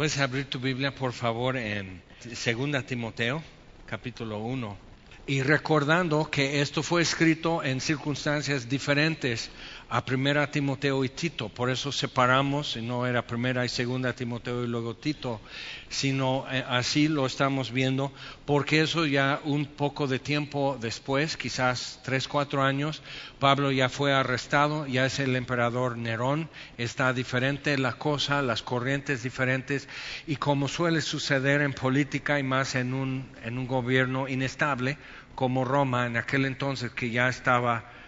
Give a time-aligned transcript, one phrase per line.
[0.00, 3.42] Puedes abrir tu Biblia, por favor, en 2 Timoteo,
[3.84, 4.78] capítulo 1.
[5.26, 9.50] Y recordando que esto fue escrito en circunstancias diferentes
[9.92, 14.68] a primera Timoteo y Tito, por eso separamos, no era primera y segunda Timoteo y
[14.68, 15.40] luego Tito,
[15.88, 18.12] sino eh, así lo estamos viendo,
[18.46, 23.02] porque eso ya un poco de tiempo después, quizás tres, cuatro años,
[23.40, 26.48] Pablo ya fue arrestado, ya es el emperador Nerón,
[26.78, 29.88] está diferente la cosa, las corrientes diferentes,
[30.24, 34.98] y como suele suceder en política y más en un, en un gobierno inestable,
[35.34, 37.99] como Roma en aquel entonces que ya estaba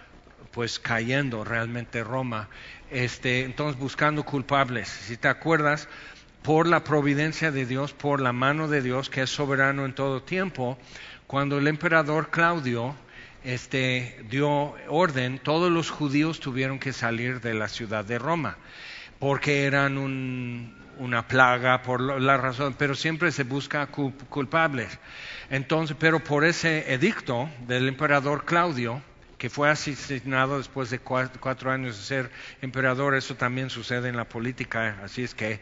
[0.53, 2.49] pues cayendo realmente Roma.
[2.91, 4.89] Este, entonces buscando culpables.
[4.89, 5.89] Si te acuerdas,
[6.43, 10.23] por la providencia de Dios, por la mano de Dios, que es soberano en todo
[10.23, 10.79] tiempo,
[11.27, 12.95] cuando el emperador Claudio
[13.45, 18.57] este, dio orden, todos los judíos tuvieron que salir de la ciudad de Roma,
[19.19, 19.97] porque eran
[20.99, 24.99] una plaga, por la razón, pero siempre se busca culpables.
[25.49, 29.01] Entonces, pero por ese edicto del emperador Claudio,
[29.43, 34.29] que fue asesinado después de cuatro, años de ser emperador, eso también sucede en la
[34.29, 35.61] política, así es que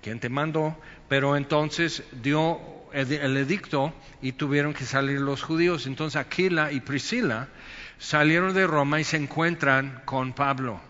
[0.00, 0.74] quien te mandó,
[1.10, 2.58] pero entonces dio
[2.94, 5.86] el edicto y tuvieron que salir los judíos.
[5.86, 7.48] Entonces Aquila y Priscila
[7.98, 10.80] salieron de Roma y se encuentran con Pablo.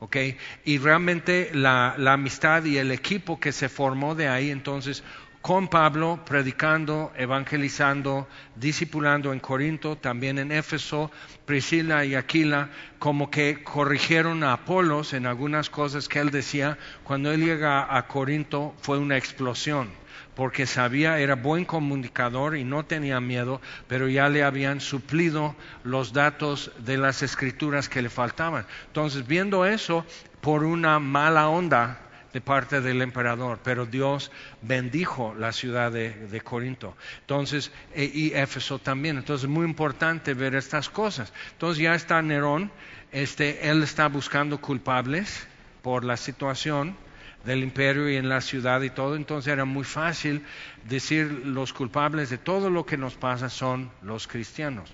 [0.00, 0.36] ¿okay?
[0.64, 5.04] Y realmente la amistad y el equipo que se formó de ahí, entonces
[5.44, 11.10] con Pablo predicando, evangelizando, discipulando en Corinto, también en Éfeso,
[11.44, 16.78] Priscila y Aquila, como que corrigieron a Apolos en algunas cosas que él decía.
[17.02, 19.90] Cuando él llega a Corinto fue una explosión,
[20.34, 26.14] porque sabía, era buen comunicador y no tenía miedo, pero ya le habían suplido los
[26.14, 28.64] datos de las escrituras que le faltaban.
[28.86, 30.06] Entonces, viendo eso,
[30.40, 32.03] por una mala onda,
[32.34, 36.96] de parte del emperador, pero Dios bendijo la ciudad de, Corinto.
[37.20, 39.16] Entonces, e, y Éfeso también.
[39.16, 41.32] Entonces, es muy importante ver estas cosas.
[41.52, 42.72] Entonces, ya está Nerón,
[43.12, 45.46] este, él está buscando culpables
[45.80, 46.96] por la situación
[47.44, 50.42] del imperio y en la ciudad y todo, entonces era muy fácil
[50.88, 54.92] decir los culpables de todo lo que nos pasa son los cristianos.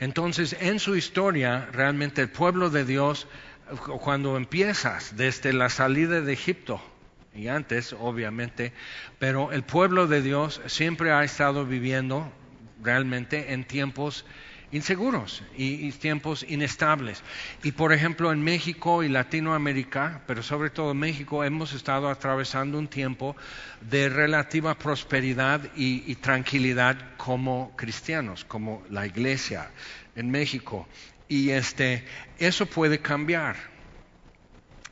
[0.00, 3.26] Entonces, en su historia, realmente el pueblo de Dios
[4.00, 6.80] cuando empiezas desde la salida de Egipto
[7.34, 8.72] y antes, obviamente,
[9.18, 12.32] pero el pueblo de Dios siempre ha estado viviendo
[12.82, 14.24] realmente en tiempos
[14.70, 17.22] inseguros y, tiempos inestables.
[17.62, 22.78] Y por ejemplo en México y Latinoamérica, pero sobre todo en México, hemos estado atravesando
[22.78, 23.36] un tiempo
[23.80, 29.70] de relativa prosperidad y tranquilidad como cristianos, como la iglesia
[30.16, 30.86] en México.
[31.28, 32.04] Y este,
[32.38, 33.56] eso puede cambiar.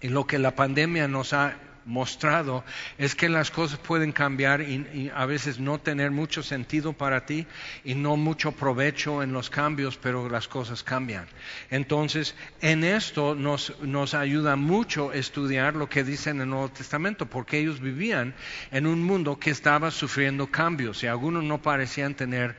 [0.00, 2.64] Y lo que la pandemia nos ha mostrado
[2.98, 7.46] es que las cosas pueden cambiar y, a veces no tener mucho sentido para ti
[7.84, 11.26] y no mucho provecho en los cambios, pero las cosas cambian.
[11.70, 17.26] Entonces, en esto nos, nos ayuda mucho estudiar lo que dice en el Nuevo Testamento,
[17.26, 18.34] porque ellos vivían
[18.72, 22.56] en un mundo que estaba sufriendo cambios y algunos no parecían tener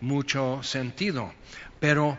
[0.00, 1.32] mucho sentido.
[1.80, 2.18] Pero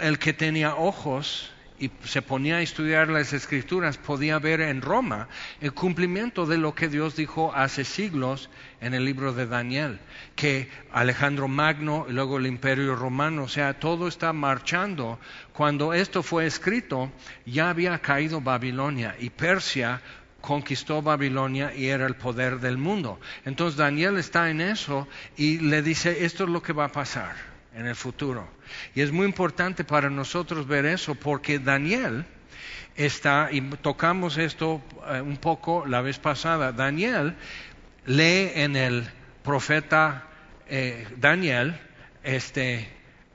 [0.00, 5.28] el que tenía ojos y se ponía a estudiar las escrituras podía ver en Roma
[5.60, 10.00] el cumplimiento de lo que Dios dijo hace siglos en el libro de Daniel,
[10.34, 15.18] que Alejandro Magno y luego el imperio romano, o sea, todo está marchando.
[15.52, 17.12] Cuando esto fue escrito,
[17.46, 20.00] ya había caído Babilonia y Persia
[20.40, 23.20] conquistó Babilonia y era el poder del mundo.
[23.44, 27.57] Entonces Daniel está en eso y le dice, esto es lo que va a pasar
[27.74, 28.48] en el futuro.
[28.94, 32.24] Y es muy importante para nosotros ver eso porque Daniel
[32.96, 37.36] está, y tocamos esto eh, un poco la vez pasada, Daniel
[38.06, 39.08] lee en el
[39.42, 40.24] profeta
[40.68, 41.78] eh, Daniel,
[42.22, 42.88] este,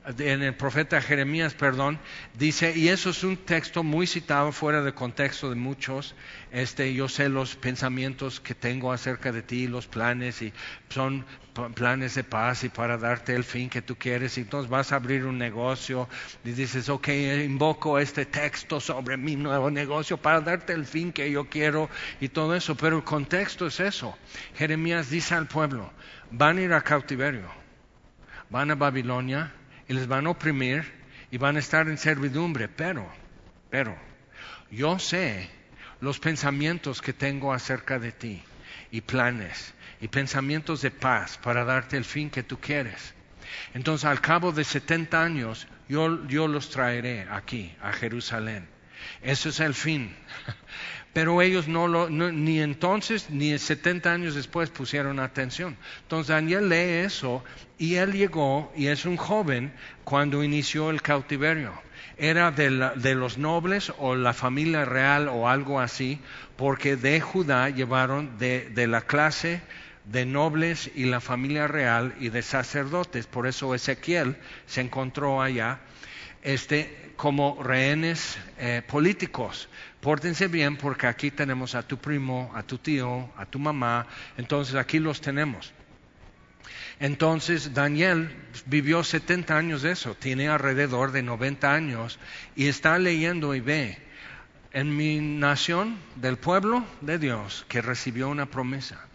[0.05, 1.97] en el profeta Jeremías, perdón,
[2.33, 6.13] dice, y eso es un texto muy citado fuera de contexto de muchos,
[6.51, 10.51] este, yo sé los pensamientos que tengo acerca de ti, los planes, y
[10.89, 11.25] son
[11.75, 14.97] planes de paz y para darte el fin que tú quieres, y entonces vas a
[14.97, 16.09] abrir un negocio
[16.43, 17.07] y dices, ok,
[17.45, 21.89] invoco este texto sobre mi nuevo negocio para darte el fin que yo quiero
[22.19, 24.17] y todo eso, pero el contexto es eso.
[24.55, 25.91] Jeremías dice al pueblo,
[26.31, 27.47] van a ir a cautiverio,
[28.49, 29.53] van a Babilonia,
[29.87, 30.83] y les van a oprimir
[31.31, 33.07] y van a estar en servidumbre, pero,
[33.69, 33.95] pero,
[34.71, 35.49] yo sé
[35.99, 38.43] los pensamientos que tengo acerca de ti
[38.91, 43.13] y planes y pensamientos de paz para darte el fin que tú quieres.
[43.73, 48.67] Entonces al cabo de 70 años yo, yo los traeré aquí, a Jerusalén.
[49.21, 50.15] Eso es el fin.
[51.13, 55.77] Pero ellos no lo, ni entonces ni 70 años después pusieron atención.
[56.01, 57.43] Entonces Daniel lee eso
[57.77, 59.73] y él llegó y es un joven
[60.03, 61.71] cuando inició el cautiverio.
[62.17, 66.19] Era de, de los nobles o la familia real o algo así,
[66.55, 69.61] porque de Judá llevaron de la clase
[70.05, 73.27] de nobles y la familia real y de sacerdotes.
[73.27, 75.79] Por eso Ezequiel se encontró allá
[76.43, 79.69] este, como rehenes eh, políticos.
[80.01, 84.05] Pórtense bien porque aquí tenemos a tu primo, a tu tío, a tu mamá.
[84.37, 85.73] Entonces aquí los tenemos.
[86.99, 88.35] Entonces Daniel
[88.65, 92.19] vivió 70 años de eso, tiene alrededor de 90 años
[92.55, 93.97] y está leyendo y ve
[94.71, 99.07] en mi nación del pueblo de Dios que recibió una promesa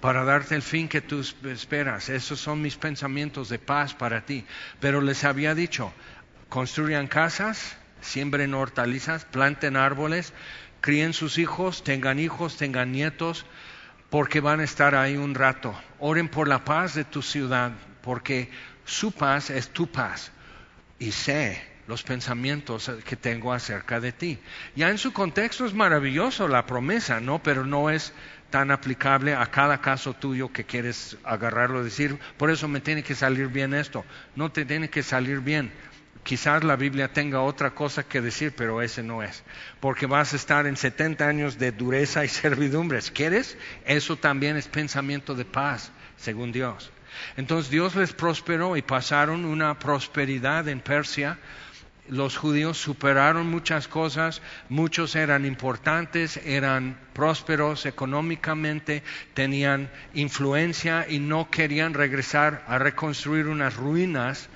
[0.00, 2.08] para darte el fin que tú esperas.
[2.08, 4.44] Esos son mis pensamientos de paz para ti.
[4.78, 5.92] Pero les había dicho,
[6.48, 10.32] construyan casas, siembren hortalizas, planten árboles,
[10.80, 13.46] críen sus hijos, tengan hijos, tengan nietos,
[14.10, 15.74] porque van a estar ahí un rato.
[15.98, 17.72] Oren por la paz de tu ciudad,
[18.02, 18.50] porque
[18.84, 20.30] su paz es tu paz.
[20.98, 24.38] Y sé los pensamientos que tengo acerca de ti.
[24.74, 27.42] Ya en su contexto es maravilloso la promesa, ¿no?
[27.42, 28.12] Pero no es
[28.50, 33.14] tan aplicable a cada caso tuyo que quieres agarrarlo, decir, por eso me tiene que
[33.14, 34.04] salir bien esto.
[34.34, 35.72] No te tiene que salir bien.
[36.26, 39.44] Quizás la Biblia tenga otra cosa que decir, pero ese no es.
[39.78, 43.12] Porque vas a estar en 70 años de dureza y servidumbres.
[43.12, 43.56] ¿Quieres?
[43.84, 46.90] Eso también es pensamiento de paz, según Dios.
[47.36, 51.38] Entonces Dios les prosperó y pasaron una prosperidad en Persia
[52.08, 59.02] los judíos superaron muchas cosas, muchos eran importantes, eran prósperos económicamente,
[59.34, 64.48] tenían influencia y no querían regresar a reconstruir unas ruinas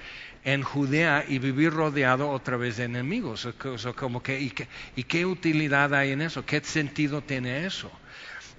[0.45, 3.49] en Judea y vivir rodeado otra vez de enemigos.
[3.97, 4.53] como que, ¿y,
[4.97, 6.45] ¿Y qué utilidad hay en eso?
[6.45, 7.91] ¿Qué sentido tiene eso?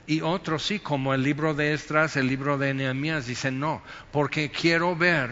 [0.07, 3.81] Y otros sí, como el libro de Estras, el libro de Nehemías, dicen no,
[4.11, 5.29] porque quiero ver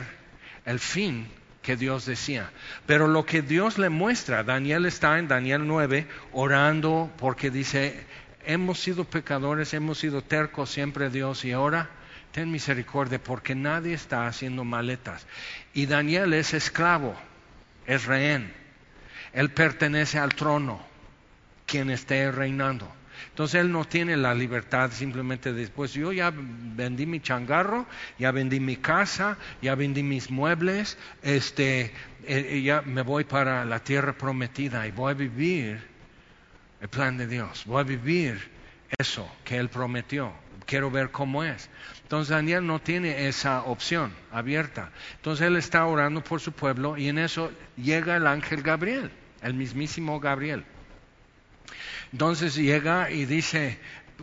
[0.66, 1.28] el fin
[1.62, 2.52] que Dios decía.
[2.86, 8.06] Pero lo que Dios le muestra, Daniel está en Daniel 9 orando porque dice,
[8.46, 11.90] hemos sido pecadores, hemos sido tercos siempre Dios y ahora
[12.32, 15.26] ten misericordia porque nadie está haciendo maletas.
[15.74, 17.16] Y Daniel es esclavo,
[17.86, 18.54] es rehén,
[19.34, 20.82] él pertenece al trono,
[21.66, 22.92] quien esté reinando.
[23.30, 27.86] Entonces él no tiene la libertad simplemente después, yo ya vendí mi changarro,
[28.18, 31.94] ya vendí mi casa, ya vendí mis muebles, este,
[32.26, 35.82] eh, ya me voy para la tierra prometida y voy a vivir
[36.82, 38.50] el plan de Dios, voy a vivir
[38.98, 40.34] eso que él prometió,
[40.66, 41.70] quiero ver cómo es.
[42.10, 44.90] Entonces Daniel no tiene esa opción abierta.
[45.18, 49.12] Entonces él está orando por su pueblo y en eso llega el ángel Gabriel,
[49.44, 50.66] el mismísimo Gabriel.
[52.12, 53.78] Entonces llega y dice,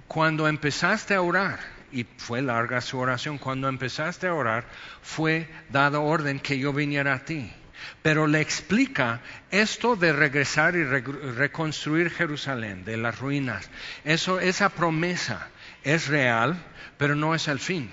[0.09, 1.61] cuando empezaste a orar,
[1.93, 4.65] y fue larga su oración, cuando empezaste a orar,
[5.00, 7.53] fue dado orden que yo viniera a ti.
[8.03, 9.21] Pero le explica
[9.53, 13.71] esto de regresar y reconstruir Jerusalén, de las ruinas.
[14.05, 15.50] Eso, esa promesa
[15.87, 16.62] es real,
[16.99, 17.91] pero no es el fin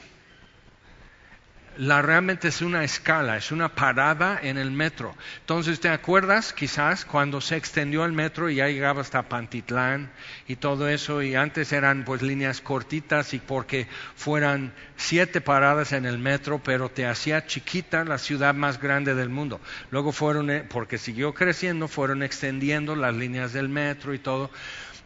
[1.78, 5.16] la realmente es una escala, es una parada en el metro.
[5.40, 10.12] Entonces, ¿te acuerdas quizás cuando se extendió el metro y ya llegaba hasta Pantitlán
[10.48, 11.22] y todo eso?
[11.22, 16.90] Y antes eran pues líneas cortitas y porque fueran siete paradas en el metro, pero
[16.90, 19.60] te hacía chiquita la ciudad más grande del mundo.
[19.90, 24.52] Luego fueron, eh, porque siguió creciendo, fueron extendiendo las líneas del metro y todo.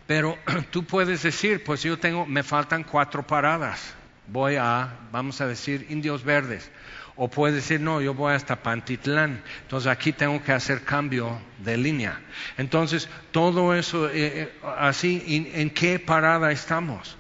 [0.08, 0.38] Pero
[0.72, 3.94] tú puedes decir, pues yo tengo, me faltan cuatro paradas
[4.28, 6.70] voy a, vamos a decir, Indios Verdes.
[7.16, 9.42] O puede decir, no, yo voy hasta Pantitlán.
[9.64, 12.20] Entonces aquí tengo que hacer cambio de línea.
[12.58, 15.24] Entonces, todo eso, eh, eh, así,
[15.56, 17.18] ¿en qué parada estamos?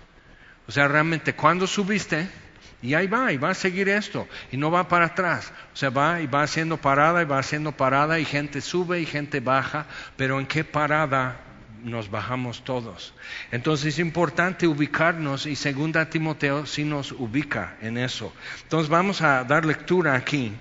[0.67, 2.27] O sea, realmente, ¿cuándo subiste?
[2.79, 5.51] Y ahí va, y va a seguir esto, y no va para atrás.
[5.74, 9.08] O sea, va y va haciendo parada, y va haciendo parada, y gente sube y
[9.08, 11.46] gente baja, pero ¿en qué parada
[11.84, 13.13] nos bajamos todos.
[13.51, 18.34] Entonces es importante ubicarnos y segunda Timoteo sí nos ubica en eso.
[18.63, 20.53] Entonces vamos a dar lectura aquí.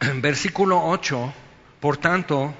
[0.16, 1.32] Versículo 8,
[1.80, 2.54] por tanto,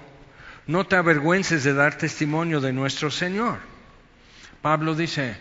[0.66, 3.58] no te avergüences de dar testimonio de nuestro Señor.
[4.60, 5.36] Pablo dice,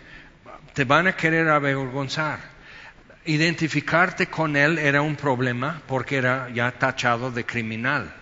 [0.73, 2.39] te van a querer avergonzar.
[3.25, 8.13] Identificarte con Él era un problema porque era ya tachado de criminal.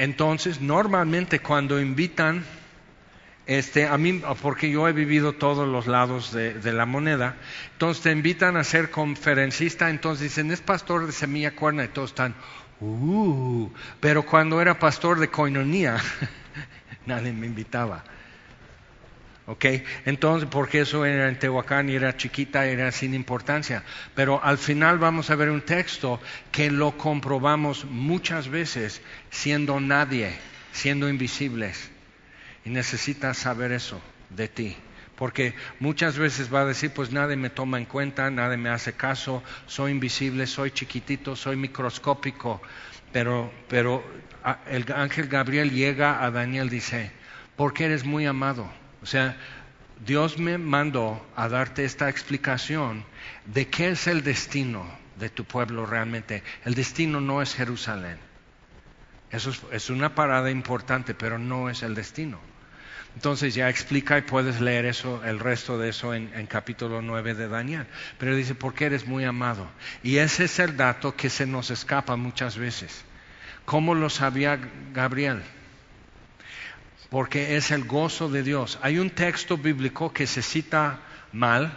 [0.00, 2.42] Entonces, normalmente cuando invitan,
[3.44, 7.36] este, a mí, porque yo he vivido todos los lados de, la moneda,
[7.72, 12.12] entonces te invitan a ser conferencista, entonces dicen, es pastor de semilla cuerna, y todos
[12.12, 12.34] están,
[12.80, 13.68] Uh,
[14.00, 15.98] pero cuando era pastor de coinonía,
[17.04, 18.02] nadie me invitaba.
[19.50, 19.64] ¿Ok?
[20.04, 23.82] Entonces, porque eso era en Tehuacán y era chiquita, era sin importancia.
[24.14, 26.20] Pero al final vamos a ver un texto
[26.52, 30.38] que lo comprobamos muchas veces siendo nadie,
[30.70, 31.90] siendo invisibles.
[32.64, 34.76] Y necesitas saber eso de ti.
[35.16, 38.92] Porque muchas veces va a decir, pues nadie me toma en cuenta, nadie me hace
[38.92, 42.62] caso, soy invisible, soy chiquitito, soy microscópico.
[43.12, 44.04] Pero, pero
[44.68, 47.10] el ángel Gabriel llega a Daniel y dice,
[47.56, 49.36] porque eres muy amado o sea,
[50.04, 53.04] Dios me mandó a darte esta explicación
[53.46, 54.86] de qué es el destino
[55.18, 56.42] de tu pueblo realmente.
[56.64, 58.18] El destino no es Jerusalén.
[59.30, 62.40] Eso es, una parada importante, pero no es el destino.
[63.14, 67.48] Entonces ya explica y puedes leer eso, el resto de eso en, capítulo 9 de
[67.48, 67.86] Daniel.
[68.18, 69.68] Pero dice, porque eres muy amado.
[70.02, 73.04] Y ese es el dato que se nos escapa muchas veces.
[73.66, 74.58] ¿Cómo lo sabía
[74.92, 75.42] Gabriel?
[77.10, 78.78] Porque es el gozo de Dios.
[78.82, 81.00] Hay un texto bíblico que se cita
[81.32, 81.76] mal,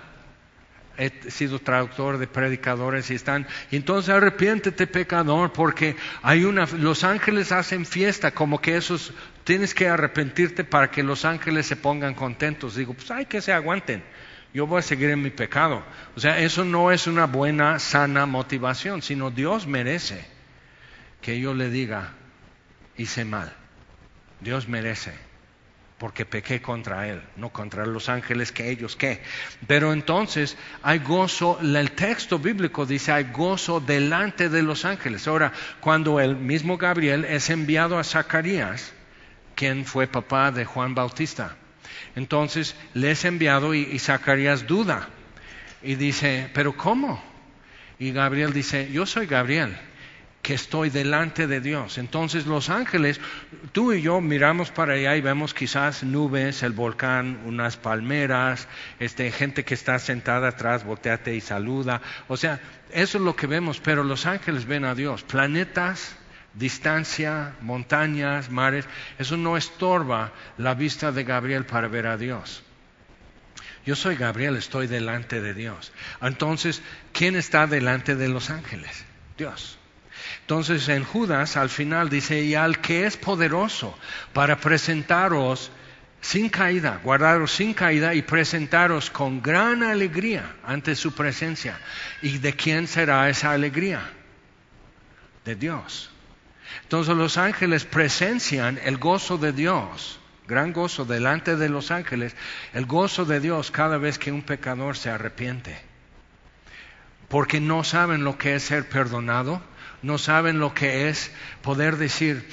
[0.96, 7.52] he sido traductor de predicadores y están, entonces arrepiéntete pecador porque hay una, los ángeles
[7.52, 9.12] hacen fiesta, como que esos,
[9.44, 12.76] tienes que arrepentirte para que los ángeles se pongan contentos.
[12.76, 14.04] Digo, pues hay que se aguanten,
[14.54, 15.84] yo voy a seguir en mi pecado.
[16.16, 20.24] O sea, eso no es una buena, sana motivación, sino Dios merece
[21.22, 22.12] que yo le diga,
[22.98, 23.63] hice mal.
[24.44, 25.14] Dios merece,
[25.98, 29.22] porque pequé contra Él, no contra los ángeles que ellos qué.
[29.68, 35.28] Pero entonces hay gozo, el texto bíblico dice hay gozo delante de los ángeles.
[35.28, 38.94] Ahora, cuando el mismo Gabriel es enviado a Zacarías,
[39.56, 41.56] quien fue papá de Juan Bautista,
[42.16, 45.08] entonces le es enviado y, y Zacarías duda
[45.82, 47.24] y dice, pero ¿cómo?
[48.00, 49.78] Y Gabriel dice, yo soy Gabriel
[50.44, 51.98] que estoy delante de Dios.
[51.98, 53.22] Entonces los ángeles,
[53.72, 58.68] tú y yo miramos para allá y vemos quizás nubes, el volcán, unas palmeras,
[59.00, 62.02] este, gente que está sentada atrás, volteate y saluda.
[62.28, 62.60] O sea,
[62.92, 65.24] eso es lo que vemos, pero los ángeles ven a Dios.
[65.24, 66.18] Planetas,
[66.54, 68.86] distancia, montañas, mares,
[69.18, 72.64] eso no estorba la vista de Gabriel para ver a Dios.
[73.86, 75.94] Yo soy Gabriel, estoy delante de Dios.
[76.22, 76.82] Entonces,
[77.14, 79.06] ¿quién está delante de los ángeles?
[79.38, 79.80] Dios.
[80.42, 83.98] Entonces en Judas al final dice, y al que es poderoso
[84.34, 85.72] para presentaros
[86.24, 91.78] sin caída, guardaros sin caída y presentaros con gran alegría ante su presencia.
[92.22, 94.10] ¿Y de quién será esa alegría?
[95.44, 96.10] De Dios.
[96.84, 102.36] Entonces los ángeles presencian el gozo de Dios, gran gozo delante de los ángeles,
[102.74, 105.78] el gozo de Dios cada vez que un pecador se arrepiente.
[107.28, 109.62] Porque no saben lo que es ser perdonado,
[110.04, 111.32] no saben lo que es
[111.62, 112.48] poder decir,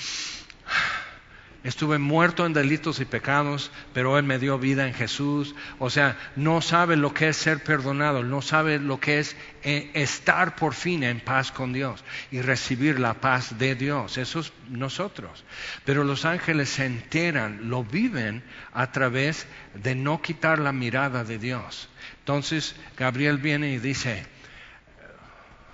[1.63, 5.55] estuve muerto en delitos y pecados, pero Él me dio vida en Jesús.
[5.79, 9.91] O sea, no sabe lo que es ser perdonado, no sabe lo que es eh,
[9.95, 14.17] estar por fin en paz con Dios y recibir la paz de Dios.
[14.17, 15.45] Eso es nosotros.
[15.85, 18.43] Pero los ángeles se enteran, lo viven
[18.73, 21.89] a través de no quitar la mirada de Dios.
[22.21, 24.25] Entonces Gabriel viene y dice,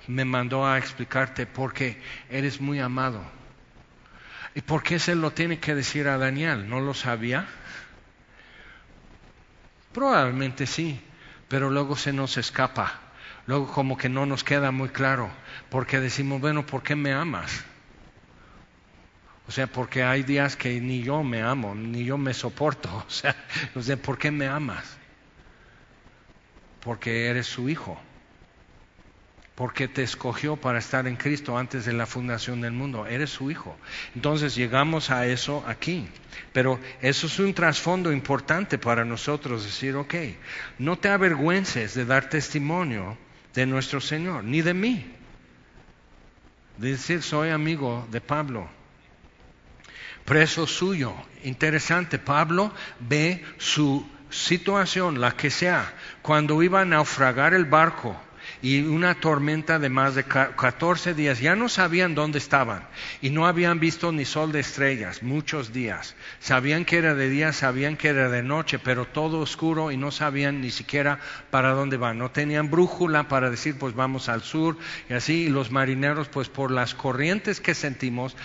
[0.09, 3.21] me mandó a explicarte porque eres muy amado.
[4.55, 6.69] ¿Y por qué se lo tiene que decir a Daniel?
[6.69, 7.47] ¿No lo sabía?
[9.93, 11.01] Probablemente sí,
[11.49, 13.01] pero luego se nos escapa.
[13.47, 15.31] Luego como que no nos queda muy claro,
[15.71, 17.65] porque decimos, bueno, ¿por qué me amas?
[19.47, 22.89] O sea, porque hay días que ni yo me amo, ni yo me soporto.
[23.07, 23.37] O sea,
[23.75, 24.97] o sea ¿por qué me amas?
[26.81, 28.01] Porque eres su hijo
[29.57, 33.07] porque te escogió para estar en Cristo antes de la fundación del mundo.
[33.07, 33.75] Eres su hijo.
[34.15, 36.07] Entonces llegamos a eso aquí.
[36.53, 40.15] Pero eso es un trasfondo importante para nosotros, decir, ok,
[40.79, 43.17] no te avergüences de dar testimonio
[43.55, 45.11] de nuestro Señor, ni de mí.
[46.77, 48.69] De decir, soy amigo de Pablo,
[50.27, 51.15] preso suyo.
[51.45, 58.21] Interesante, Pablo ve su situación, la que sea, cuando iba a naufragar el barco
[58.67, 61.39] y una tormenta de más de 14 días.
[61.39, 62.83] Ya no sabían dónde estaban
[63.23, 66.17] y no habían visto ni sol de estrellas muchos días.
[66.41, 70.11] Sabían que era de día, sabían que era de noche, pero todo oscuro y no
[70.11, 71.21] sabían ni siquiera
[71.51, 72.19] para dónde van.
[72.19, 74.77] No tenían brújula para decir pues vamos al sur
[75.09, 75.45] y así.
[75.45, 78.37] Y los marineros pues por las corrientes que sentimos,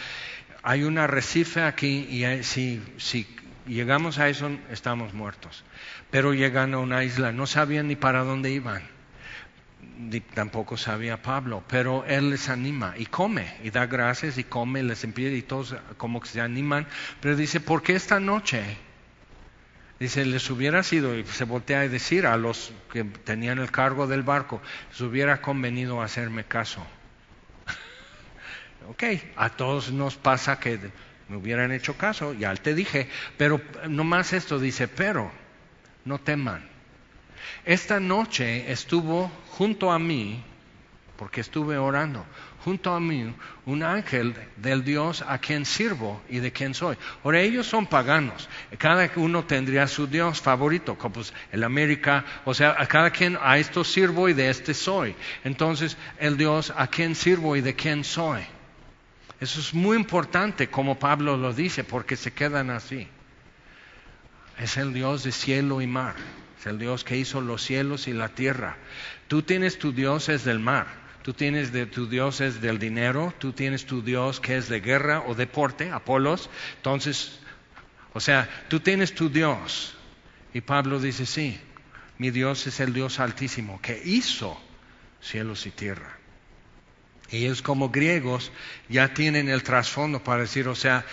[0.61, 3.25] hay un arrecife aquí y si, si
[3.65, 5.63] llegamos a eso estamos muertos.
[6.11, 9.00] Pero llegan a una isla, no sabían ni para dónde iban
[10.33, 15.03] tampoco sabía Pablo, pero él les anima y come y da gracias y come, les
[15.03, 16.87] empieza y todos como que se animan,
[17.19, 18.77] pero dice, ¿por qué esta noche?
[19.99, 24.07] Dice, les hubiera sido, y se voltea a decir a los que tenían el cargo
[24.07, 26.83] del barco, les hubiera convenido hacerme caso.
[28.89, 29.03] ok,
[29.35, 30.79] a todos nos pasa que
[31.29, 35.31] me hubieran hecho caso, ya te dije, pero nomás esto dice, pero
[36.03, 36.70] no teman.
[37.65, 40.43] Esta noche estuvo junto a mí,
[41.17, 42.25] porque estuve orando,
[42.63, 43.33] junto a mí
[43.65, 46.97] un ángel del Dios a quien sirvo y de quien soy.
[47.23, 52.53] Ahora ellos son paganos, cada uno tendría su Dios favorito, como pues el América, o
[52.53, 55.15] sea, a cada quien a esto sirvo y de este soy.
[55.43, 58.41] Entonces, el Dios a quien sirvo y de quien soy.
[59.39, 63.07] Eso es muy importante, como Pablo lo dice, porque se quedan así.
[64.59, 66.15] Es el Dios de cielo y mar.
[66.65, 68.77] El Dios que hizo los cielos y la tierra.
[69.27, 70.87] Tú tienes tu Dios es del mar.
[71.23, 73.33] Tú tienes tu Dios es del dinero.
[73.39, 76.49] Tú tienes tu Dios que es de guerra o deporte, Apolos.
[76.77, 77.39] Entonces,
[78.13, 79.95] o sea, tú tienes tu Dios.
[80.53, 81.59] Y Pablo dice, sí,
[82.17, 84.59] mi Dios es el Dios altísimo que hizo
[85.21, 86.17] cielos y tierra.
[87.29, 88.51] Y ellos como griegos
[88.89, 91.05] ya tienen el trasfondo para decir, o sea,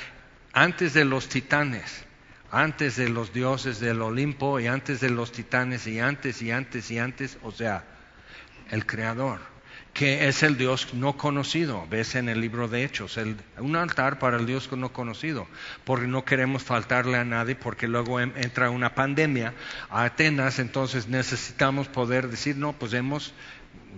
[0.52, 2.04] antes de los titanes,
[2.50, 6.90] antes de los dioses del Olimpo y antes de los titanes y antes y antes
[6.90, 7.84] y antes, o sea,
[8.70, 9.40] el creador,
[9.92, 13.18] que es el Dios no conocido, ves en el libro de Hechos,
[13.58, 15.46] un altar para el Dios no conocido,
[15.84, 19.54] porque no queremos faltarle a nadie, porque luego entra una pandemia
[19.90, 23.34] a Atenas, entonces necesitamos poder decir, no, pues hemos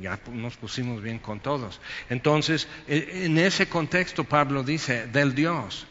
[0.00, 1.80] ya nos pusimos bien con todos.
[2.08, 5.86] Entonces, e, en ese contexto Pablo dice, del Dios,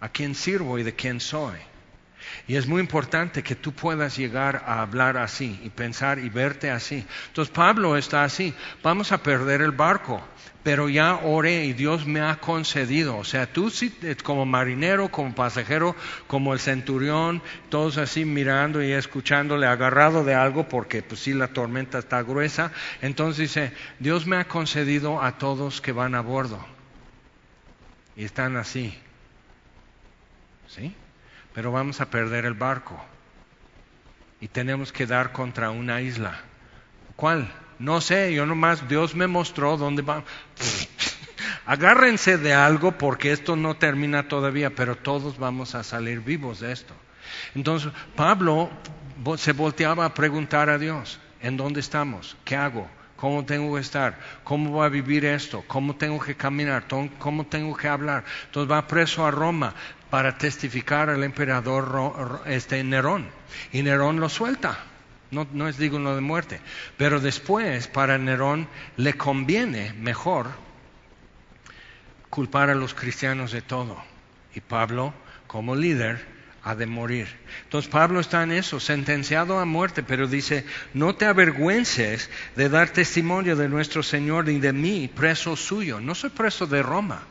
[0.00, 1.58] a quien sirvo y de quien soy.
[2.48, 6.70] Y es muy importante que tú puedas llegar a hablar así y pensar y verte
[6.70, 7.04] así.
[7.26, 10.26] Entonces Pablo está así, vamos a perder el barco,
[10.62, 13.18] pero ya oré y Dios me ha concedido.
[13.18, 15.94] O sea, tú eh, como marinero, como pasajero,
[16.26, 21.48] como el centurión, todos así mirando y escuchándole, agarrado de algo, porque pues sí la
[21.48, 22.72] tormenta está gruesa.
[23.02, 26.64] Entonces dice, Dios me ha concedido a todos que van a bordo.
[28.16, 28.98] Y están así.
[30.66, 30.94] ¿Sí?
[31.54, 32.98] Pero vamos a perder el barco
[34.40, 36.40] y tenemos que dar contra una isla.
[37.16, 37.52] ¿Cuál?
[37.78, 40.22] No sé, yo nomás, Dios me mostró dónde va.
[41.66, 46.72] Agárrense de algo porque esto no termina todavía, pero todos vamos a salir vivos de
[46.72, 46.94] esto.
[47.54, 48.70] Entonces, Pablo
[49.36, 52.36] se volteaba a preguntar a Dios, ¿en dónde estamos?
[52.44, 52.88] ¿Qué hago?
[53.16, 54.18] ¿Cómo tengo que estar?
[54.44, 55.64] ¿Cómo voy a vivir esto?
[55.66, 56.84] ¿Cómo tengo que caminar?
[57.18, 58.24] ¿Cómo tengo que hablar?
[58.46, 59.74] Entonces va preso a Roma
[60.10, 63.28] para testificar al emperador este, Nerón.
[63.72, 64.78] Y Nerón lo suelta.
[65.30, 66.60] No, no es digno de muerte.
[66.96, 70.48] Pero después, para Nerón le conviene mejor
[72.30, 74.02] culpar a los cristianos de todo.
[74.54, 75.12] Y Pablo,
[75.46, 76.24] como líder,
[76.64, 77.28] ha de morir.
[77.64, 82.90] Entonces Pablo está en eso, sentenciado a muerte, pero dice, no te avergüences de dar
[82.90, 86.00] testimonio de nuestro Señor y de mí, preso suyo.
[86.00, 87.22] No soy preso de Roma.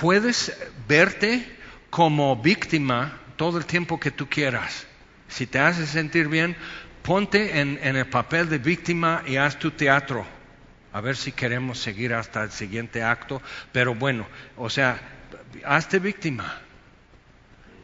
[0.00, 0.56] Puedes
[0.88, 1.56] verte
[1.90, 4.86] como víctima todo el tiempo que tú quieras.
[5.28, 6.56] Si te hace sentir bien,
[7.02, 10.24] ponte en, en el papel de víctima y haz tu teatro.
[10.92, 13.42] A ver si queremos seguir hasta el siguiente acto.
[13.72, 15.00] Pero bueno, o sea,
[15.64, 16.62] hazte víctima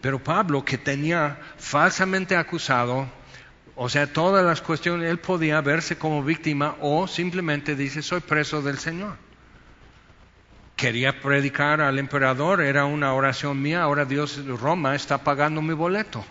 [0.03, 3.09] pero Pablo, que tenía falsamente acusado,
[3.77, 8.61] o sea, todas las cuestiones, él podía verse como víctima o simplemente dice, soy preso
[8.61, 9.17] del Señor.
[10.83, 16.25] Quería predicar al emperador, era una oración mía, ahora Dios, Roma está pagando mi boleto.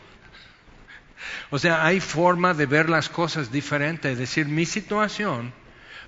[1.52, 5.54] O sea, hay forma de ver las cosas diferentes, es decir, mi situación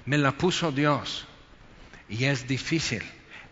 [0.05, 1.25] me la puso Dios
[2.09, 3.01] y es difícil,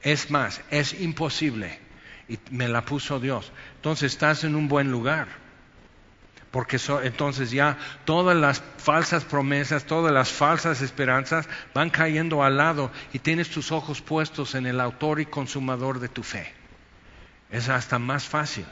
[0.01, 1.79] es más, es imposible
[2.27, 3.53] y me la puso Dios.
[3.77, 5.29] Entonces estás en un buen lugar.
[6.51, 12.91] Porque entonces ya todas las falsas promesas, todas las falsas esperanzas van cayendo al lado
[13.13, 16.53] y tienes tus ojos puestos en el autor y consumador de tu fe.
[17.49, 18.65] Es hasta más fácil.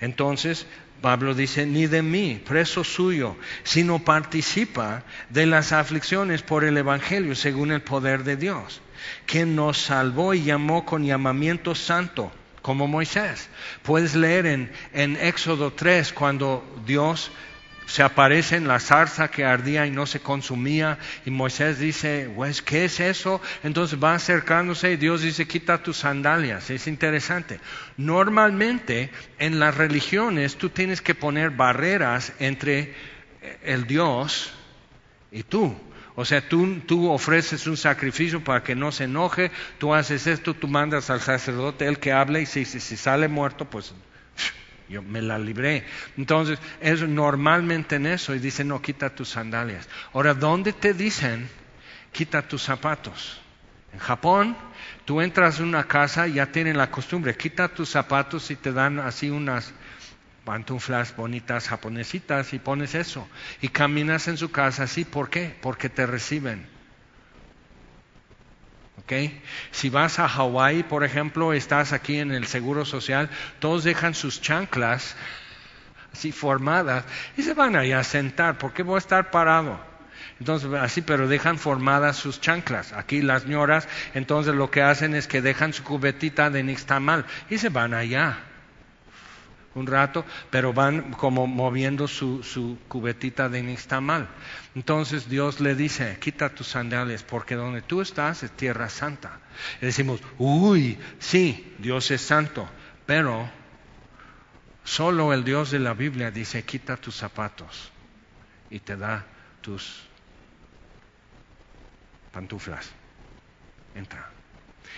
[0.00, 0.66] Entonces,
[1.00, 7.36] Pablo dice, ni de mí, preso suyo, sino participa de las aflicciones por el Evangelio
[7.36, 8.80] según el poder de Dios,
[9.26, 12.32] que nos salvó y llamó con llamamiento santo
[12.64, 13.50] como Moisés.
[13.82, 17.30] Puedes leer en, en Éxodo 3 cuando Dios
[17.84, 20.96] se aparece en la zarza que ardía y no se consumía
[21.26, 23.42] y Moisés dice, pues, ¿qué es eso?
[23.64, 26.70] Entonces va acercándose y Dios dice, quita tus sandalias.
[26.70, 27.60] Es interesante.
[27.98, 32.94] Normalmente en las religiones tú tienes que poner barreras entre
[33.62, 34.54] el Dios
[35.30, 35.76] y tú.
[36.16, 40.54] O sea, tú, tú ofreces un sacrificio para que no se enoje, tú haces esto,
[40.54, 43.92] tú mandas al sacerdote, el que hable, y si, sale muerto, pues
[44.88, 45.84] yo me la libré.
[46.16, 49.88] Entonces, es normalmente en eso, y dicen, no, quita tus sandalias.
[50.12, 51.48] Ahora, ¿dónde te dicen,
[52.12, 53.40] quita tus zapatos?
[53.92, 54.56] En Japón,
[55.04, 58.98] tú entras en una casa ya tienen la costumbre, quita tus zapatos y te dan
[58.98, 59.72] así unas
[60.44, 63.26] pantuflas bonitas japonesitas y pones eso.
[63.60, 65.56] Y caminas en su casa así, ¿por qué?
[65.60, 66.66] Porque te reciben.
[69.02, 69.42] ¿Okay?
[69.70, 73.28] Si vas a Hawái, por ejemplo, estás aquí en el Seguro Social,
[73.58, 75.16] todos dejan sus chanclas
[76.12, 77.04] así formadas
[77.36, 78.56] y se van allá a sentar.
[78.58, 79.80] ¿Por qué voy a estar parado?
[80.38, 82.92] Entonces, así, pero dejan formadas sus chanclas.
[82.92, 87.58] Aquí las ñoras, entonces lo que hacen es que dejan su cubetita de nixtamal y
[87.58, 88.38] se van allá
[89.74, 94.28] un rato, pero van como moviendo su, su cubetita de nixtamal.
[94.74, 99.40] Entonces Dios le dice, quita tus sandalias, porque donde tú estás es tierra santa.
[99.80, 102.68] Y decimos, uy, sí, Dios es santo,
[103.06, 103.48] pero
[104.84, 107.90] solo el Dios de la Biblia dice, quita tus zapatos
[108.70, 109.24] y te da
[109.60, 110.02] tus
[112.32, 112.90] pantuflas.
[113.94, 114.28] Entra.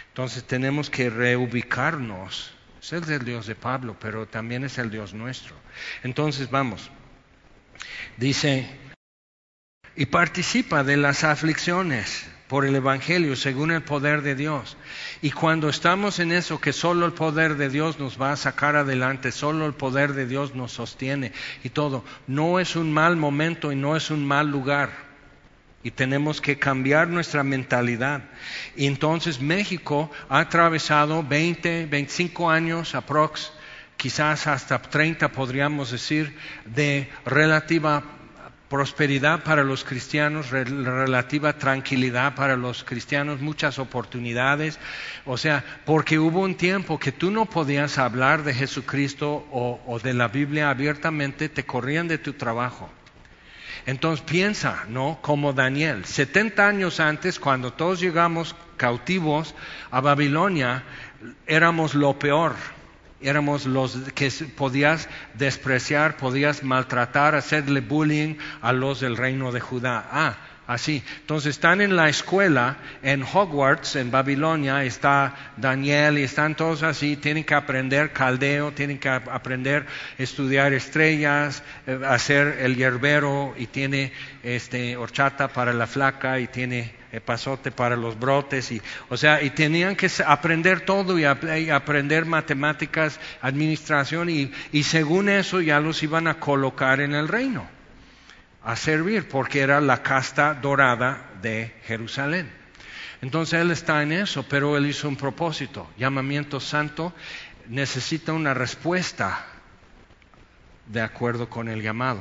[0.09, 2.56] Entonces tenemos que reubicarnos
[2.93, 5.55] es el Dios de Pablo, pero también es el Dios nuestro.
[6.03, 6.91] Entonces vamos.
[8.17, 8.69] Dice,
[9.97, 14.77] y participa de las aflicciones por el Evangelio según el poder de Dios.
[15.21, 18.77] Y cuando estamos en eso, que solo el poder de Dios nos va a sacar
[18.77, 21.33] adelante, solo el poder de Dios nos sostiene
[21.65, 25.06] y todo, no es un mal momento y no es un mal lugar
[25.87, 28.25] y tenemos que cambiar nuestra mentalidad.
[28.75, 33.53] Y entonces México ha atravesado 20, 25 años aprox,
[33.97, 38.03] quizás hasta 30 podríamos decir, de relativa
[38.69, 44.81] prosperidad para los cristianos, relativa tranquilidad para los cristianos, muchas oportunidades.
[45.25, 50.01] O sea, porque hubo un tiempo que tú no podías hablar de Jesucristo o, o
[50.01, 52.91] de la Biblia abiertamente, te corrían de tu trabajo.
[53.85, 55.19] Entonces piensa, ¿no?
[55.21, 59.55] Como Daniel, 70 años antes, cuando todos llegamos cautivos
[59.91, 60.85] a Babilonia,
[61.47, 62.55] éramos lo peor.
[63.21, 70.07] Éramos los que podías despreciar, podías maltratar, hacerle bullying a los del reino de Judá.
[70.11, 70.37] Ah,
[70.67, 71.01] Así.
[71.21, 77.17] Entonces están en la escuela, en Hogwarts, en Babilonia, está Daniel y están todos así,
[77.17, 79.87] tienen que aprender caldeo, tienen que aprender
[80.19, 86.95] estudiar estrellas, eh, hacer el hierbero y tiene este, horchata para la flaca y tiene
[87.25, 93.19] pasote para los brotes y o sea y tenían que aprender todo y, aprender matemáticas
[93.41, 97.76] administración y según eso ya los iban a colocar en el reino
[98.67, 102.51] a servir porque era la casta dorada de Jerusalén.
[103.23, 105.89] Entonces él está en eso, pero él hizo un propósito.
[105.97, 107.15] Llamamiento santo
[107.69, 109.47] necesita una respuesta
[110.87, 112.21] de acuerdo con el llamado.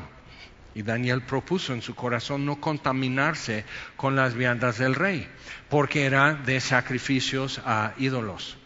[0.75, 5.27] Y Daniel propuso en su corazón no contaminarse con las viandas del rey,
[5.67, 8.59] porque era de sacrificios a ídolos.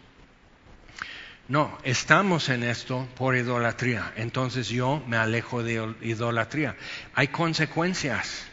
[1.50, 4.14] No, estamos en esto por idolatría.
[4.16, 6.76] Entonces yo me alejo de idolatría.
[7.16, 8.46] Hay consecuencias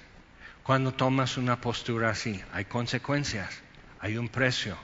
[0.63, 2.43] cuando tomas una postura así.
[2.55, 3.51] Hay consecuencias.
[4.01, 4.79] Hay un precio.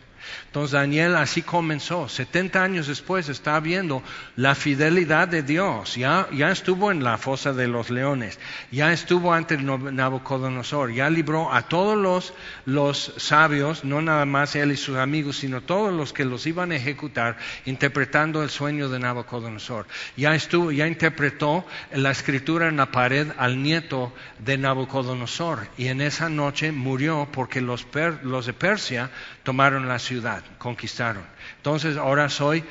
[0.46, 2.08] Entonces Daniel así comenzó.
[2.08, 4.02] 70 años después está viendo
[4.36, 5.96] la fidelidad de Dios.
[5.96, 8.38] Ya, ya estuvo en la fosa de los leones.
[8.70, 10.92] Ya estuvo ante Nabucodonosor.
[10.92, 12.34] Ya libró a todos los,
[12.66, 16.72] los sabios, no nada más él y sus amigos, sino todos los que los iban
[16.72, 19.86] a ejecutar, interpretando el sueño de Nabucodonosor.
[20.16, 25.68] Ya estuvo, ya interpretó la escritura en la pared al nieto de Nabucodonosor.
[25.76, 27.86] Y en esa noche murió porque los,
[28.22, 29.10] los de Persia
[29.42, 31.24] tomaron la ciudad, conquistaron.
[31.56, 32.64] Entonces ahora soy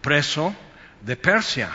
[0.00, 0.54] preso
[1.02, 1.70] de Persia,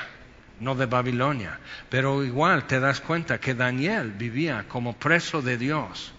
[0.59, 1.59] no de Babilonia.
[1.89, 6.13] Pero igual te das cuenta que Daniel vivía como preso de Dios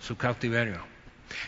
[0.00, 0.93] su cautiverio.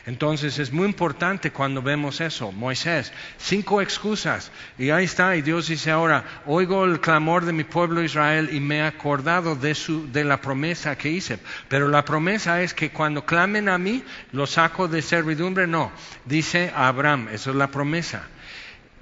[0.07, 2.53] Entonces es muy importante cuando vemos eso.
[2.53, 4.51] Moisés, cinco excusas.
[4.79, 5.37] Y ahí está.
[5.37, 9.57] Y Dios dice ahora, oigo el clamor de mi pueblo Israel y me he acordado
[9.57, 11.39] de, su, de la promesa que hice.
[11.69, 15.67] Pero la promesa es que cuando clamen a mí, los saco de servidumbre.
[15.67, 15.93] No,
[16.25, 18.29] dice Abraham, eso es la promesa.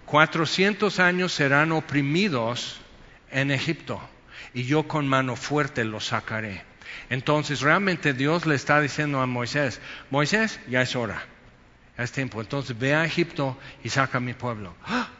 [0.05, 2.81] Cuatrocientos años serán oprimidos
[3.31, 4.01] en Egipto
[4.55, 6.63] y yo con mano fuerte los sacaré.
[7.11, 9.81] Entonces realmente Dios le está diciendo a Moisés,
[10.11, 11.23] Moisés, ya es hora,
[11.97, 12.41] ya es tiempo.
[12.41, 14.75] Entonces ve a Egipto y saca a mi pueblo.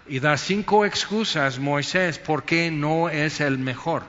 [0.07, 4.05] Y da cinco excusas Moisés por qué no es el mejor.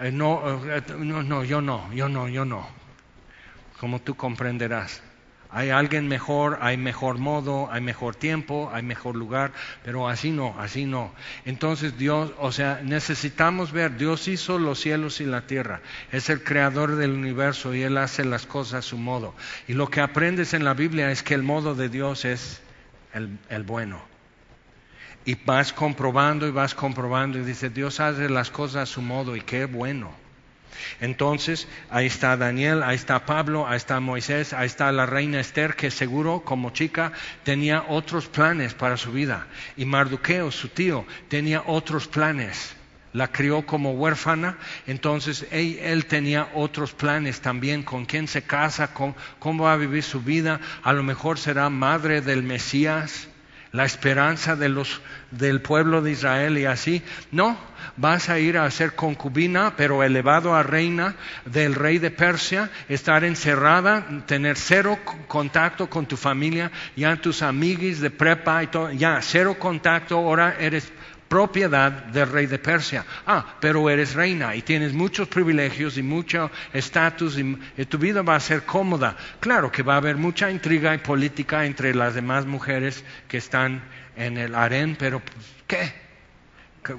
[0.00, 2.68] Eh, no, eh, no, no, yo no, yo no, yo no.
[3.80, 5.02] como tú comprenderás.
[5.50, 10.54] Hay alguien mejor, hay mejor modo, hay mejor tiempo, hay mejor lugar, pero así no,
[10.58, 11.14] así no.
[11.46, 15.80] Entonces Dios, o sea, necesitamos ver, Dios hizo los cielos y la tierra,
[16.12, 19.34] es el creador del universo y Él hace las cosas a su modo.
[19.66, 22.60] Y lo que aprendes en la Biblia es que el modo de Dios es
[23.14, 24.00] el, bueno.
[25.24, 29.34] Y vas comprobando y vas comprobando y dice, Dios hace las cosas a su modo
[29.34, 30.10] y qué bueno.
[31.00, 35.74] Entonces, ahí está Daniel, ahí está Pablo, ahí está Moisés, ahí está la reina Esther,
[35.74, 37.12] que seguro como chica
[37.44, 39.46] tenía otros planes para su vida.
[39.76, 42.74] Y Marduqueo, su tío, tenía otros planes.
[43.12, 49.14] La crió como huérfana, entonces él, tenía otros planes también, con quién se casa, con,
[49.38, 53.27] cómo va a vivir su vida, a lo mejor será madre del Mesías,
[53.72, 55.00] la esperanza de los,
[55.30, 57.02] del pueblo de Israel y así.
[57.30, 57.58] No,
[57.96, 63.24] vas a ir a ser concubina, pero elevado a reina del rey de Persia, estar
[63.24, 69.20] encerrada, tener cero contacto con tu familia, ya tus amiguis de prepa y todo, ya
[69.22, 70.92] cero contacto, ahora eres
[71.28, 73.04] propiedad del rey de Persia.
[73.26, 78.36] Ah, pero eres reina y tienes muchos privilegios y mucho estatus y, tu vida va
[78.36, 79.16] a ser cómoda.
[79.40, 83.82] Claro que va a haber mucha intriga y política entre las demás mujeres que están
[84.16, 85.22] en el harén, pero
[85.66, 86.08] ¿qué?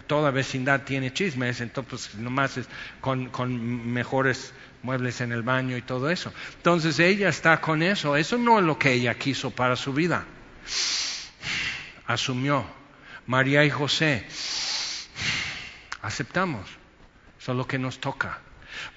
[0.05, 2.67] toda vecindad tiene chismes, entonces pues, nomás es
[3.01, 6.31] con mejores muebles en el baño y todo eso.
[6.57, 10.25] Entonces ella está con eso, eso no es lo que ella quiso para su vida.
[12.05, 12.78] Asumió.
[13.29, 14.25] María y José,
[16.01, 16.67] aceptamos,
[17.39, 18.39] eso es lo que nos toca.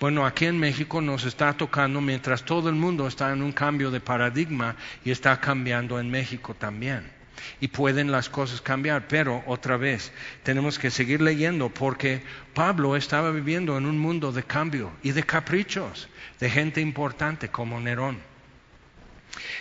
[0.00, 3.90] Bueno, aquí en México nos está tocando mientras todo el mundo está en un cambio
[3.90, 7.12] de paradigma y está cambiando en México también
[7.60, 9.06] y pueden las cosas cambiar.
[9.06, 12.22] Pero otra vez, tenemos que seguir leyendo porque
[12.54, 16.08] Pablo estaba viviendo en un mundo de cambio y de caprichos,
[16.40, 18.31] de gente importante como Nerón.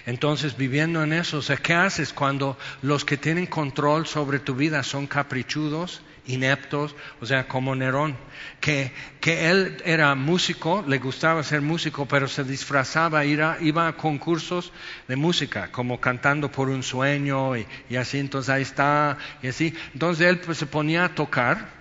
[0.05, 5.07] Entonces, viviendo en eso, ¿qué haces cuando los que tienen control sobre tu vida son
[5.07, 6.01] caprichudos?
[6.27, 8.15] ineptos, o sea, como Nerón,
[8.60, 13.97] que, que, él era músico, le gustaba ser músico, pero se disfrazaba, iba, iba a
[13.97, 14.71] concursos
[15.07, 19.73] de música, como cantando por un sueño y, así, entonces ahí está, y así.
[19.93, 21.81] Entonces él pues, se ponía a tocar.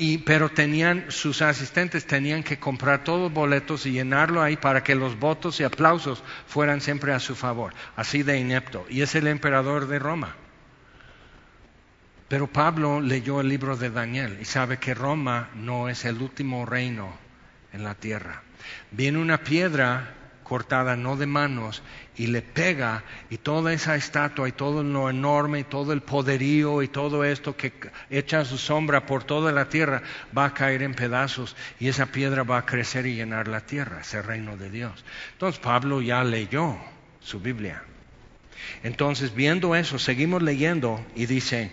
[0.00, 4.84] Y, pero tenían, sus asistentes tenían que comprar todos los boletos y llenarlo ahí para
[4.84, 8.86] que los votos y aplausos fueran siempre a su favor, así de inepto.
[8.88, 10.36] Y es el emperador de Roma.
[12.28, 16.64] Pero Pablo leyó el libro de Daniel y sabe que Roma no es el último
[16.64, 17.16] reino
[17.72, 18.42] en la tierra.
[18.90, 20.14] Viene una piedra
[20.48, 21.82] cortada no de manos
[22.16, 26.82] y le pega y toda esa estatua y todo lo enorme y todo el poderío
[26.82, 27.72] y todo esto que
[28.10, 30.02] echa su sombra por toda la tierra
[30.36, 34.00] va a caer en pedazos y esa piedra va a crecer y llenar la tierra,
[34.00, 35.04] ese reino de Dios.
[35.32, 36.76] Entonces Pablo ya leyó
[37.20, 37.82] su Biblia.
[38.82, 41.70] Entonces viendo eso, seguimos leyendo y dice,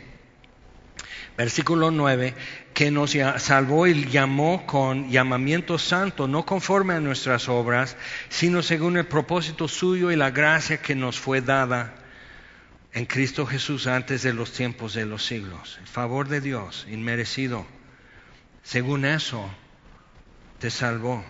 [1.38, 2.34] versículo 9,
[2.76, 7.96] que nos salvó y llamó con llamamiento santo, no conforme a nuestras obras,
[8.28, 11.96] sino según el propósito suyo y la gracia que nos fue dada
[12.92, 15.78] en Cristo Jesús antes de los tiempos de los siglos.
[15.80, 17.66] El favor de Dios, inmerecido,
[18.62, 19.50] según eso,
[20.60, 21.24] te salvó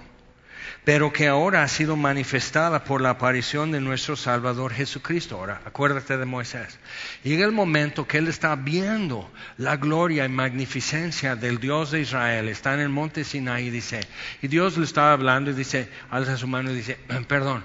[0.84, 5.38] pero que ahora ha sido manifestada por la aparición de nuestro Salvador Jesucristo.
[5.38, 6.80] Ahora, acuérdate de Moisés.
[7.24, 12.50] Llega el momento que él está viendo la gloria y magnificencia del Dios de Israel,
[12.50, 14.02] está en el monte Sinai y dice,
[14.42, 17.64] y Dios le estaba hablando y dice, alza su mano y dice, perdón,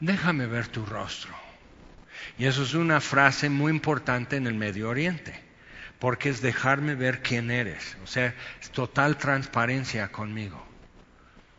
[0.00, 1.34] déjame ver tu rostro.
[2.38, 5.38] Y eso es una frase muy importante en el Medio Oriente,
[5.98, 10.65] porque es dejarme ver quién eres, o sea, es total transparencia conmigo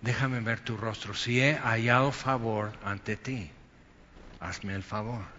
[0.01, 1.13] déjame ver tu rostro.
[1.13, 3.51] Si he hallado favor ante ti,
[4.39, 5.36] hazme el favor.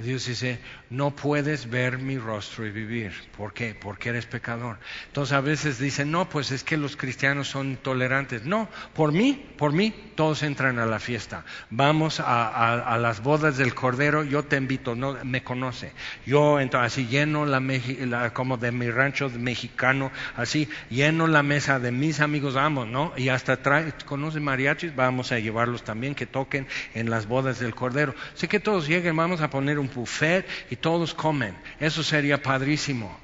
[0.00, 0.58] Dios dice,
[0.90, 3.12] no puedes ver mi rostro y vivir.
[3.36, 3.74] ¿Por qué?
[3.78, 4.78] Porque eres pecador.
[5.06, 8.44] Entonces a veces dicen, no, pues es que los cristianos son intolerantes.
[8.44, 11.44] No, por mí, por mí, todos entran a la fiesta.
[11.70, 15.92] Vamos a, las bodas del Cordero, yo te invito, no me conoce.
[16.26, 21.92] Yo entonces así lleno la, como de mi rancho mexicano, así lleno la mesa de
[21.92, 23.12] mis amigos, vamos, ¿no?
[23.16, 27.74] Y hasta trae, conoce mariachis, vamos a llevarlos también que toquen en las bodas del
[27.74, 28.14] Cordero.
[28.34, 31.56] Sé que todos lleguen, vamos a poner un buffet y todos comen.
[31.78, 33.18] Eso sería padrísimo.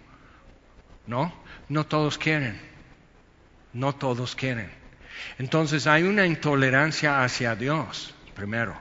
[1.06, 1.32] ¿No?
[1.68, 2.60] No todos quieren.
[3.72, 4.70] No todos quieren.
[5.38, 8.76] Entonces hay una intolerancia hacia Dios, primero,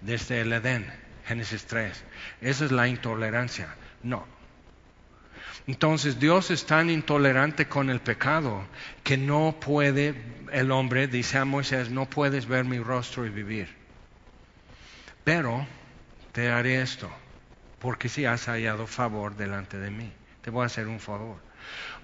[0.00, 0.90] desde el Edén,
[1.26, 2.04] Génesis 3.
[2.40, 3.74] Esa es la intolerancia.
[4.02, 4.26] No.
[5.66, 8.64] Entonces Dios es tan intolerante con el pecado
[9.02, 10.14] que no puede,
[10.52, 13.74] el hombre dice a Moisés, no puedes ver mi rostro y vivir.
[15.24, 15.66] pero
[16.36, 17.10] te haré esto,
[17.78, 21.38] porque si has hallado favor delante de mí, te voy a hacer un favor.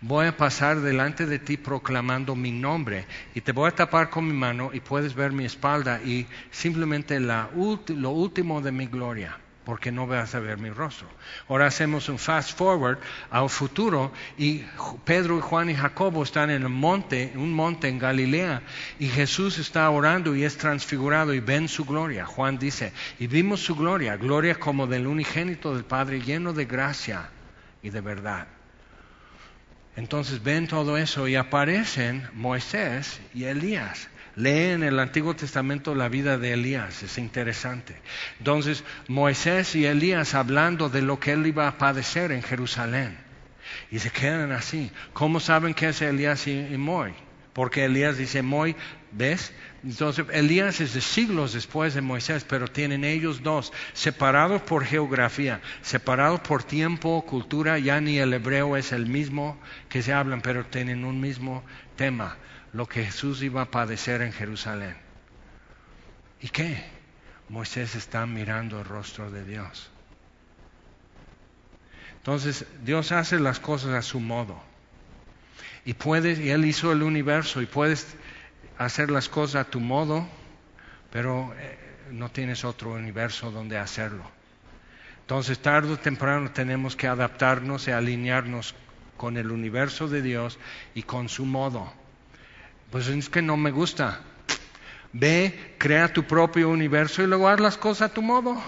[0.00, 4.26] Voy a pasar delante de ti proclamando mi nombre y te voy a tapar con
[4.26, 7.50] mi mano y puedes ver mi espalda y simplemente lo
[8.10, 11.08] último de mi gloria porque no vas a ver mi rostro.
[11.48, 12.98] Ahora hacemos un fast forward
[13.30, 14.64] al futuro y
[15.04, 18.62] Pedro, Juan y Jacobo están en un monte, un monte en Galilea
[18.98, 22.26] y Jesús está orando y es transfigurado y ven su gloria.
[22.26, 27.30] Juan dice, y vimos su gloria, gloria como del unigénito del Padre lleno de gracia
[27.82, 28.46] y de verdad.
[29.94, 34.08] Entonces ven todo eso y aparecen Moisés y Elías.
[34.34, 37.96] Lee en el Antiguo Testamento la vida de Elías, es interesante.
[38.38, 43.18] Entonces, Moisés y Elías hablando de lo que él iba a padecer en Jerusalén.
[43.90, 44.90] Y se quedan así.
[45.12, 47.12] ¿Cómo saben que es Elías y, Moy?
[47.52, 48.74] Porque Elías dice, Moy,
[49.10, 49.52] ¿ves?
[49.84, 55.60] Entonces, Elías es de siglos después de Moisés, pero tienen ellos dos, separados por geografía,
[55.82, 59.58] separados por tiempo, cultura, ya ni el hebreo es el mismo
[59.90, 61.62] que se hablan, pero tienen un mismo
[61.96, 62.38] tema
[62.72, 64.96] lo que Jesús iba a padecer en Jerusalén.
[66.40, 66.82] ¿Y qué?
[67.48, 69.90] Moisés está mirando el rostro de Dios.
[72.16, 74.60] Entonces, Dios hace las cosas a su modo.
[75.84, 78.14] Y puedes, y Él hizo el universo, y puedes
[78.78, 80.26] hacer las cosas a tu modo,
[81.10, 81.78] pero eh,
[82.12, 84.24] no tienes otro universo donde hacerlo.
[85.20, 88.74] Entonces, tarde o temprano tenemos que adaptarnos y alinearnos
[89.16, 90.58] con el universo de Dios
[90.94, 91.92] y con su modo.
[92.92, 94.20] Pues es que no me gusta.
[95.14, 98.62] Ve, crea tu propio universo y luego haz las cosas a tu modo.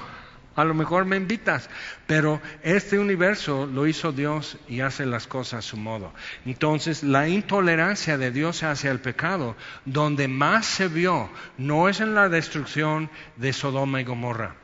[0.57, 1.69] A lo mejor me invitas,
[2.07, 6.15] pero este universo lo hizo Dios y hace las cosas a su modo.
[6.47, 12.15] Entonces, la intolerancia de Dios hacia el pecado, donde más se vio, no es en
[12.15, 14.55] la destrucción de Sodoma y Gomorra,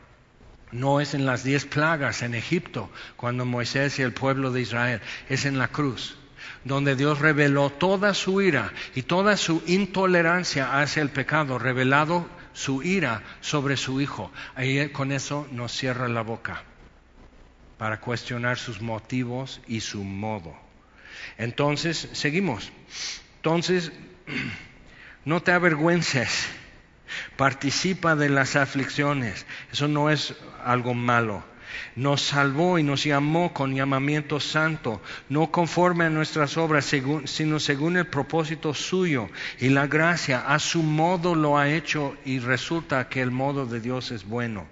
[0.70, 5.00] no es en las diez plagas en Egipto, cuando Moisés y el pueblo de Israel,
[5.28, 6.19] es en la cruz
[6.64, 12.82] donde Dios reveló toda su ira y toda su intolerancia hacia el pecado, revelado su
[12.82, 14.30] ira sobre su Hijo.
[14.54, 16.62] Ahí con eso nos cierra la boca
[17.78, 20.54] para cuestionar sus motivos y su modo.
[21.38, 22.70] Entonces, seguimos.
[23.36, 23.92] Entonces,
[25.24, 26.46] no te avergüences,
[27.36, 29.46] participa de las aflicciones.
[29.72, 31.49] Eso no es algo malo
[31.96, 36.92] nos salvó y nos llamó con llamamiento santo, no conforme a nuestras obras,
[37.24, 39.28] sino según el propósito suyo
[39.58, 43.80] y la gracia, a su modo lo ha hecho y resulta que el modo de
[43.80, 44.66] Dios es bueno.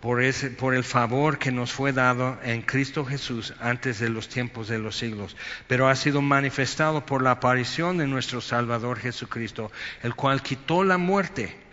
[0.00, 4.78] Por, el favor que nos fue dado en Cristo Jesús antes de los tiempos de
[4.78, 9.72] los siglos, pero ha sido manifestado por la aparición de nuestro Salvador Jesucristo,
[10.04, 11.67] el cual quitó la muerte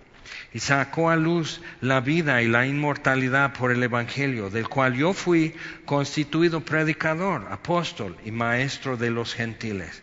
[0.56, 5.12] y sacó a luz la vida y la inmortalidad por el Evangelio, del cual yo
[5.12, 10.02] fui constituido predicador, apóstol y maestro de los gentiles,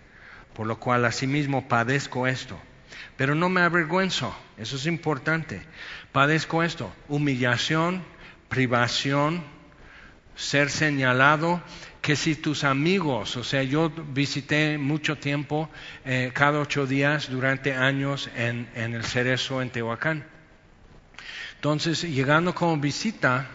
[0.53, 2.61] por lo cual asimismo padezco esto.
[3.17, 5.63] Pero no me avergüenzo, eso es importante.
[6.13, 8.03] Padezco esto, humillación,
[8.51, 9.43] privación,
[10.37, 11.63] ser señalado,
[12.03, 15.71] que si tus amigos, o sea, yo visité mucho tiempo,
[16.05, 20.32] eh, cada ocho días durante años en, en el Cerezo en Tehuacán.
[21.63, 23.47] Entonces, llegando como visita,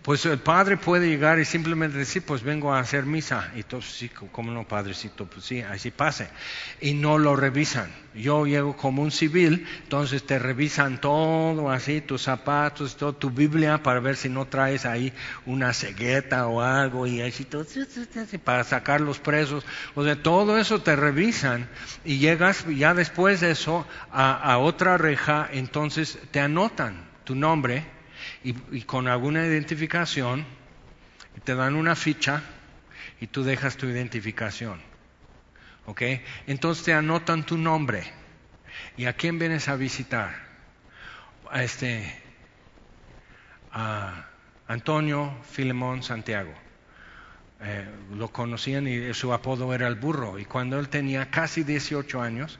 [0.00, 3.52] pues el padre puede llegar y simplemente decir, pues vengo a hacer misa.
[3.54, 6.30] Y entonces, sí, como no, padrecito, pues sí, así pase.
[6.80, 7.92] Y no lo revisan.
[8.14, 13.82] Yo llego como un civil, entonces te revisan todo así, tus zapatos, todo, tu Biblia,
[13.82, 15.12] para ver si no traes ahí
[15.44, 17.66] una cegueta o algo, y así todo,
[18.42, 19.66] para sacar los presos.
[19.94, 21.68] O sea, todo eso te revisan
[22.06, 27.84] y llegas ya después de eso a otra reja, entonces te anotan tu nombre
[28.42, 30.46] y, con alguna identificación,
[31.44, 32.42] te dan una ficha
[33.20, 34.80] y tú dejas tu identificación.
[35.84, 36.02] ¿Ok?
[36.46, 38.02] Entonces te anotan tu nombre.
[38.96, 40.34] ¿Y a quién vienes a visitar?
[41.50, 42.18] A este,
[43.72, 44.24] a
[44.66, 46.54] Antonio Filemón Santiago.
[47.60, 50.38] Eh, lo conocían y su apodo era el burro.
[50.38, 52.58] Y cuando él tenía casi 18 años,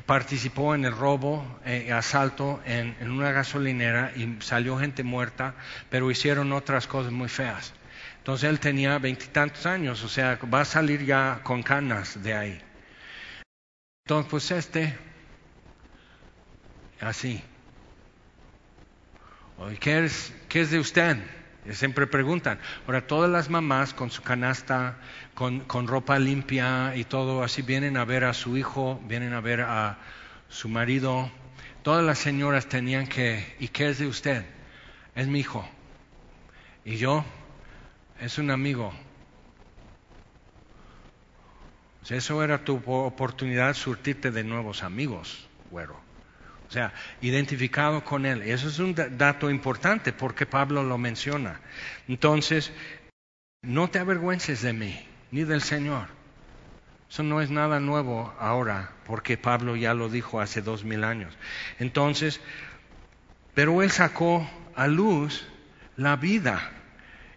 [0.00, 5.54] participó en el robo, eh, asalto en, una gasolinera y salió gente muerta,
[5.90, 7.74] pero hicieron otras cosas muy feas.
[8.16, 12.62] Entonces él tenía veintitantos años, o sea, va a salir ya con canas de ahí.
[14.06, 14.96] Entonces, pues este,
[17.00, 17.42] así.
[19.78, 21.18] ¿Qué es, qué es de usted?
[21.70, 22.58] Siempre preguntan.
[22.86, 24.98] Ahora, todas las mamás con su canasta,
[25.34, 29.60] con, ropa limpia y todo así, vienen a ver a su hijo, vienen a ver
[29.60, 29.98] a
[30.48, 31.30] su marido.
[31.82, 34.44] todas las señoras tenían que, ¿y qué es de usted?
[35.14, 35.68] Es mi hijo.
[36.84, 37.24] Y yo,
[38.20, 38.92] es un amigo.
[42.08, 46.01] Eso era tu oportunidad surtirte de nuevos amigos, güero.
[46.72, 48.40] O sea, identificado con Él.
[48.40, 51.60] Eso es un dato importante porque Pablo lo menciona.
[52.08, 52.72] Entonces,
[53.60, 56.06] no te avergüences de mí, ni del Señor.
[57.10, 61.36] Eso no es nada nuevo ahora, porque Pablo ya lo dijo hace dos mil años.
[61.78, 62.40] Entonces,
[63.52, 65.46] pero Él sacó a luz
[65.98, 66.70] la vida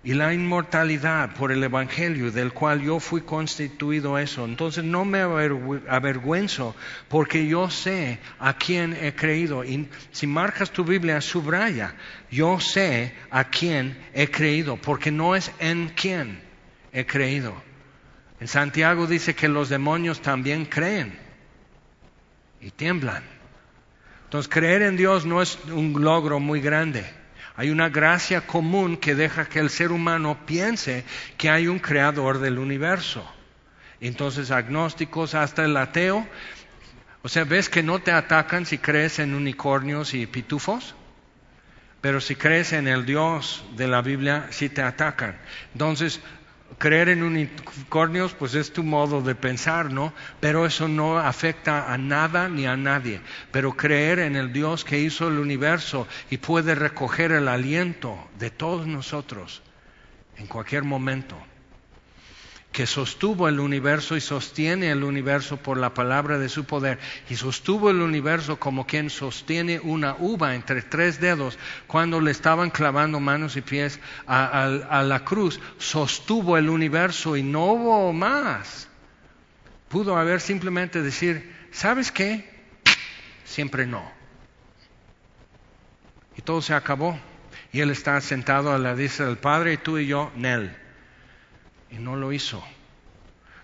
[0.05, 4.45] y la inmortalidad por el Evangelio, del cual yo fui constituido eso.
[4.45, 6.75] Entonces no me avergüenzo
[7.09, 9.63] porque yo sé a quién he creído.
[9.63, 11.95] Y si marcas tu Biblia, subraya,
[12.29, 16.39] yo sé a quién he creído, porque no es en quién
[16.93, 17.55] he creído.
[18.39, 21.17] En Santiago dice que los demonios también creen
[22.61, 23.23] y tiemblan.
[24.25, 27.24] Entonces creer en Dios no es un logro muy grande.
[27.57, 31.05] Hay una gracia común que deja que el ser humano piense
[31.37, 33.25] que hay un creador del universo.
[34.01, 36.27] Entonces, agnósticos hasta el ateo,
[37.21, 40.95] o sea, ves que no te atacan si crees en unicornios y pitufos,
[42.01, 45.37] pero si crees en el Dios de la Biblia, sí te atacan.
[45.73, 46.19] Entonces,
[46.77, 50.13] creer en unicornios, pues es tu modo de pensar, ¿no?
[50.39, 53.21] Pero eso no afecta a nada ni a nadie.
[53.51, 58.49] Pero creer en el Dios que hizo el universo y puede recoger el aliento de
[58.49, 59.61] todos nosotros
[60.37, 61.37] en cualquier momento
[62.75, 66.99] que sostuvo el universo y sostiene el universo por la palabra de su poder,
[67.29, 71.57] y sostuvo el universo como quien sostiene una uva entre tres dedos
[71.87, 77.63] cuando le estaban clavando manos y pies a, la cruz, sostuvo el universo y no
[77.63, 78.89] hubo más.
[79.87, 82.43] Pudo haber simplemente decir, ¿sabes qué?
[83.45, 84.03] Siempre no.
[86.35, 87.17] Y todo se acabó.
[87.71, 90.84] Y él está sentado a la diestra del Padre y tú y yo, Nel
[91.95, 92.63] y no lo hizo.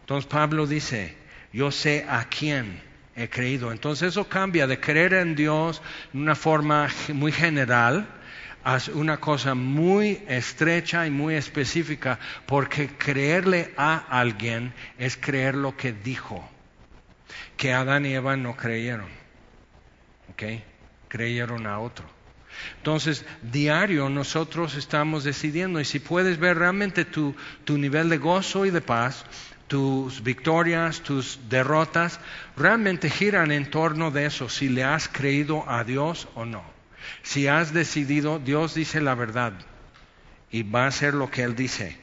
[0.01, 1.15] Entonces Pablo dice,
[1.53, 2.81] yo sé a quién
[3.15, 3.71] he creído.
[3.71, 5.81] Entonces eso cambia de creer en Dios
[6.13, 8.07] de una forma muy general
[8.63, 15.75] a una cosa muy estrecha y muy específica, porque creerle a alguien es creer lo
[15.75, 16.47] que dijo,
[17.57, 19.09] que Adán y Eva no creyeron,
[20.29, 20.43] ¿ok?
[21.07, 22.20] Creyeron a otro.
[22.77, 28.65] Entonces, diario nosotros estamos decidiendo y si puedes ver realmente tu, tu nivel de gozo
[28.65, 29.25] y de paz,
[29.67, 32.19] tus victorias, tus derrotas,
[32.57, 36.63] realmente giran en torno de eso, si le has creído a Dios o no.
[37.23, 39.53] Si has decidido, Dios dice la verdad
[40.51, 41.97] y va a hacer lo que Él dice.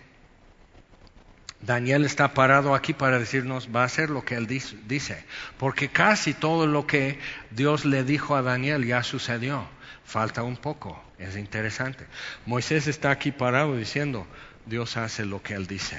[1.60, 5.24] Daniel está parado aquí para decirnos, va a hacer lo que Él dice,
[5.58, 7.18] porque casi todo lo que
[7.50, 9.66] Dios le dijo a Daniel ya sucedió.
[10.08, 12.06] Falta un poco, es interesante.
[12.46, 14.26] Moisés está aquí parado diciendo,
[14.64, 15.98] Dios hace lo que él dice.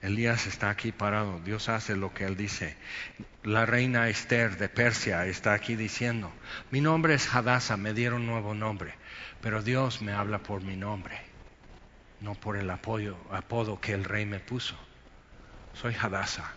[0.00, 2.76] Elías está aquí parado, Dios hace lo que él dice.
[3.42, 6.32] La reina Esther de Persia está aquí diciendo,
[6.70, 8.94] mi nombre es Hadassah, me dieron nuevo nombre,
[9.42, 11.20] pero Dios me habla por mi nombre,
[12.24, 14.74] no por el apodo que el rey me puso.
[15.74, 16.54] Soy Hadassah.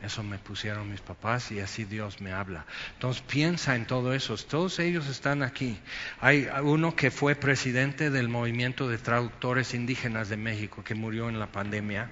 [0.00, 2.66] Eso me pusieron mis papás y así Dios me habla.
[2.94, 4.36] Entonces piensa en todo eso.
[4.36, 5.78] Todos ellos están aquí.
[6.20, 11.38] Hay uno que fue presidente del movimiento de traductores indígenas de México que murió en
[11.38, 12.10] la pandemia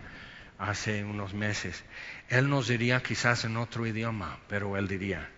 [0.58, 1.84] hace unos meses.
[2.28, 5.28] Él nos diría quizás en otro idioma, pero él diría,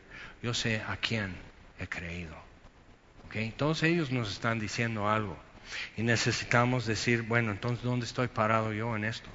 [0.43, 1.35] yo sé a quién
[1.79, 2.37] he creído.
[3.27, 3.53] ¿Okay?
[3.57, 5.37] Todos ellos nos están diciendo algo.
[5.97, 9.29] Y necesitamos decir, bueno, entonces, ¿dónde estoy parado yo en esto?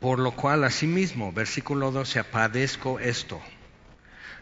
[0.00, 3.40] Por lo cual, asimismo, versículo 12, padezco esto.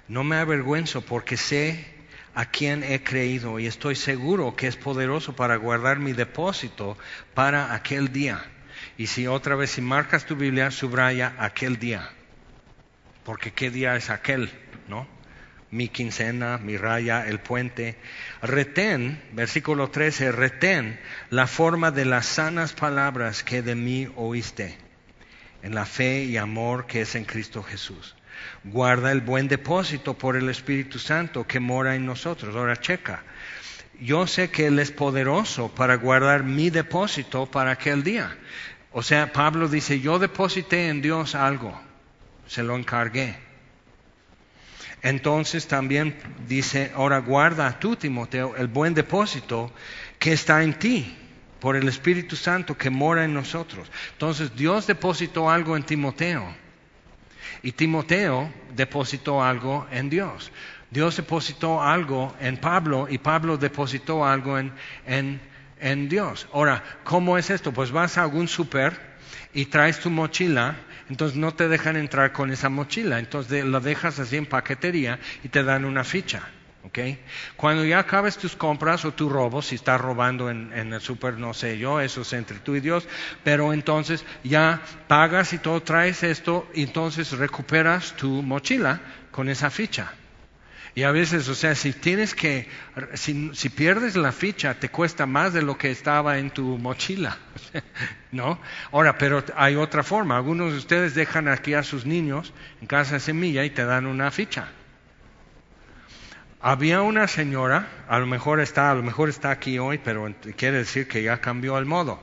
[0.09, 2.01] No me avergüenzo porque sé
[2.35, 6.97] a quién he creído y estoy seguro que es poderoso para guardar mi depósito
[7.35, 8.43] para aquel día.
[8.97, 12.09] Y si otra vez, si marcas tu Biblia, subraya aquel día.
[13.25, 14.51] Porque qué día es aquel,
[14.89, 15.07] ¿no?
[15.71, 17.97] Mi quincena, mi raya, el puente.
[18.43, 20.99] Retén, versículo 13, retén
[21.31, 24.77] la forma de las sanas palabras que de mí oíste
[25.63, 28.17] en la fe y amor que es en Cristo Jesús.
[28.65, 32.57] Guarda el buen depósito por el Espíritu Santo que mora en nosotros.
[32.57, 33.23] Ahora checa.
[34.01, 38.37] Yo sé que Él es poderoso para guardar mi depósito para aquel día.
[38.93, 41.79] O sea, Pablo dice, yo deposité en Dios algo,
[42.47, 43.37] se lo encargué.
[45.03, 49.73] Entonces también dice, ahora guarda tú, Timoteo, el buen depósito
[50.19, 51.17] que está en ti
[51.59, 53.91] por el Espíritu Santo que mora en nosotros.
[54.13, 56.55] Entonces Dios depositó algo en Timoteo.
[57.63, 60.51] Y Timoteo depositó algo en Dios.
[60.91, 64.73] Dios depositó algo en Pablo y Pablo depositó algo en,
[65.07, 65.41] en,
[65.79, 66.49] en Dios.
[66.53, 67.73] Ahora, ¿cómo es esto?
[67.73, 68.99] Pues vas a algún super
[69.53, 70.77] y traes tu mochila,
[71.11, 75.49] entonces no te dejan entrar con esa mochila, entonces la dejas así en paquetería y
[75.49, 76.43] te dan una ficha.
[76.83, 77.19] Okay.
[77.57, 81.53] Cuando ya acabes tus compras o tu robo, si estás robando en, el super, no
[81.53, 83.07] sé yo, eso es entre tú y Dios,
[83.45, 89.01] pero entonces ya pagas y todo, traes esto, y entonces recuperas tu mochila
[89.31, 90.15] con esa ficha.
[90.95, 92.69] Y a veces, o sea, si tienes que,
[93.15, 97.39] si, pierdes la ficha, te cuesta más de lo que estaba en tu mochila,
[98.33, 98.59] ¿no?
[98.91, 100.37] Ahora, pero hay otra forma.
[100.37, 104.07] Algunos de ustedes dejan aquí a sus niños en casa de semilla y te dan
[104.07, 104.69] una ficha.
[106.61, 110.79] Había una señora, a lo mejor está, a lo mejor está aquí hoy, pero quiere
[110.79, 112.21] decir que ya cambió el modo,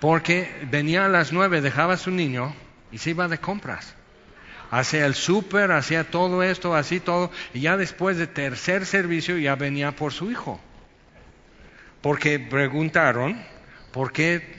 [0.00, 2.54] porque venía a las nueve, dejaba a su niño
[2.92, 3.96] y se iba de compras
[4.72, 9.54] hacía el súper, hacía todo esto, así todo, y ya después de tercer servicio ya
[9.54, 10.58] venía por su hijo.
[12.00, 13.40] Porque preguntaron,
[13.92, 14.56] ¿por qué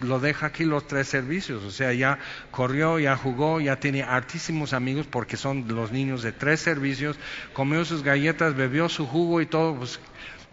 [0.00, 1.64] lo deja aquí los tres servicios?
[1.64, 2.18] O sea, ya
[2.50, 7.18] corrió, ya jugó, ya tiene hartísimos amigos porque son los niños de tres servicios,
[7.54, 9.74] comió sus galletas, bebió su jugo y todo.
[9.74, 9.98] Pues,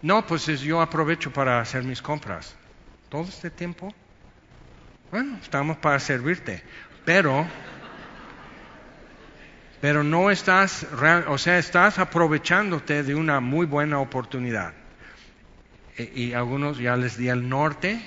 [0.02, 2.56] no, pues yo aprovecho para hacer mis compras.
[3.10, 3.94] ¿Todo este tiempo?
[5.12, 6.64] Bueno, estamos para servirte.
[7.04, 7.46] Pero
[9.82, 10.86] pero no estás,
[11.28, 14.74] o sea, estás aprovechándote de una muy buena oportunidad.
[15.98, 18.00] E, y, algunos ya les di el norte,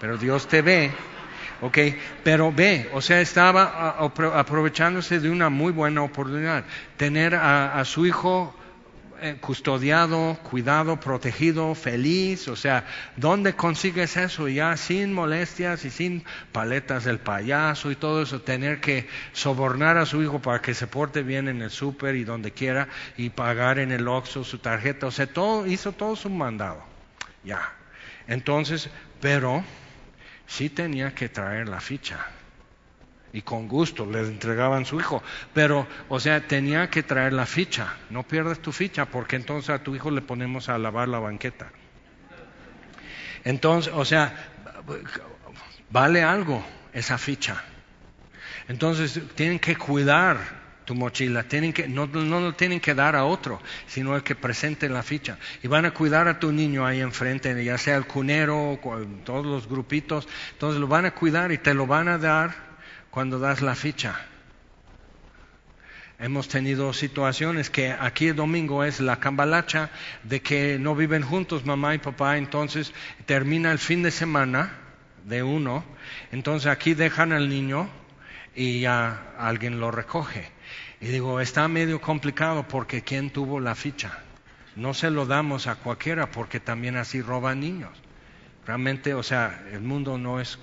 [0.00, 0.90] pero Dios te ve,
[1.60, 1.78] ¿ok?
[2.24, 3.96] Pero ve, o sea, estaba
[4.34, 6.64] aprovechándose de una muy buena oportunidad.
[6.96, 8.54] Tener a su hijo
[9.40, 12.48] custodiado, cuidado, protegido, feliz.
[12.48, 14.48] O sea, ¿dónde consigues eso?
[14.48, 20.06] Ya sin molestias y sin paletas del payaso y todo eso, tener que sobornar a
[20.06, 23.78] su hijo para que se porte bien en el súper y donde quiera y pagar
[23.78, 25.06] en el Oxxo su tarjeta.
[25.06, 26.82] O sea, todo, hizo todo su mandado.
[27.44, 27.72] Ya.
[28.26, 28.90] Entonces,
[29.20, 29.64] pero
[30.46, 32.37] sí tenía que traer la ficha
[33.38, 35.22] y con gusto le entregaban su hijo.
[35.54, 37.94] Pero, o sea, tenía que traer la ficha.
[38.10, 41.70] No pierdas tu ficha porque entonces a tu hijo le ponemos a lavar la banqueta.
[43.44, 44.34] Entonces, o sea,
[45.88, 47.62] vale algo esa ficha.
[48.66, 50.38] Entonces, tienen que cuidar
[50.84, 54.34] tu mochila, tienen que, no, no lo tienen que dar a otro, sino el que
[54.34, 55.38] presente la ficha.
[55.62, 58.80] Y van a cuidar a tu niño ahí enfrente, ya sea el cunero,
[59.24, 62.67] todos los grupitos, entonces lo van a cuidar y te lo van a dar
[63.10, 64.20] cuando das la ficha.
[66.20, 69.90] Hemos tenido situaciones que aquí el domingo es la cambalacha
[70.24, 72.92] de que no viven juntos mamá y papá, entonces
[73.24, 74.72] termina el fin de semana
[75.24, 75.84] de uno,
[76.32, 77.88] entonces aquí dejan al niño
[78.56, 80.50] y ya alguien lo recoge.
[81.00, 84.18] Y digo, está medio complicado porque ¿quién tuvo la ficha?
[84.74, 87.96] No se lo damos a cualquiera porque también así roban niños.
[88.66, 90.58] Realmente, o sea, el mundo no es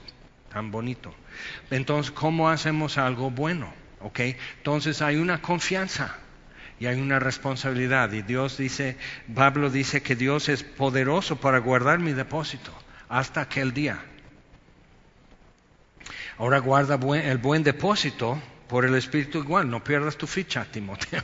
[0.50, 1.14] tan bonito.
[1.72, 3.74] Entonces, ¿cómo hacemos algo bueno?
[4.02, 4.20] ¿Ok?
[4.58, 6.16] Entonces hay una confianza
[6.80, 8.12] y hay una responsabilidad.
[8.12, 8.98] Y Dios dice,
[9.34, 12.72] Pablo dice que Dios es poderoso para guardar mi depósito
[13.10, 14.00] hasta aquel día.
[16.38, 21.22] Ahora guarda el buen depósito por el Espíritu igual, no pierdas tu ficha, Timoteo,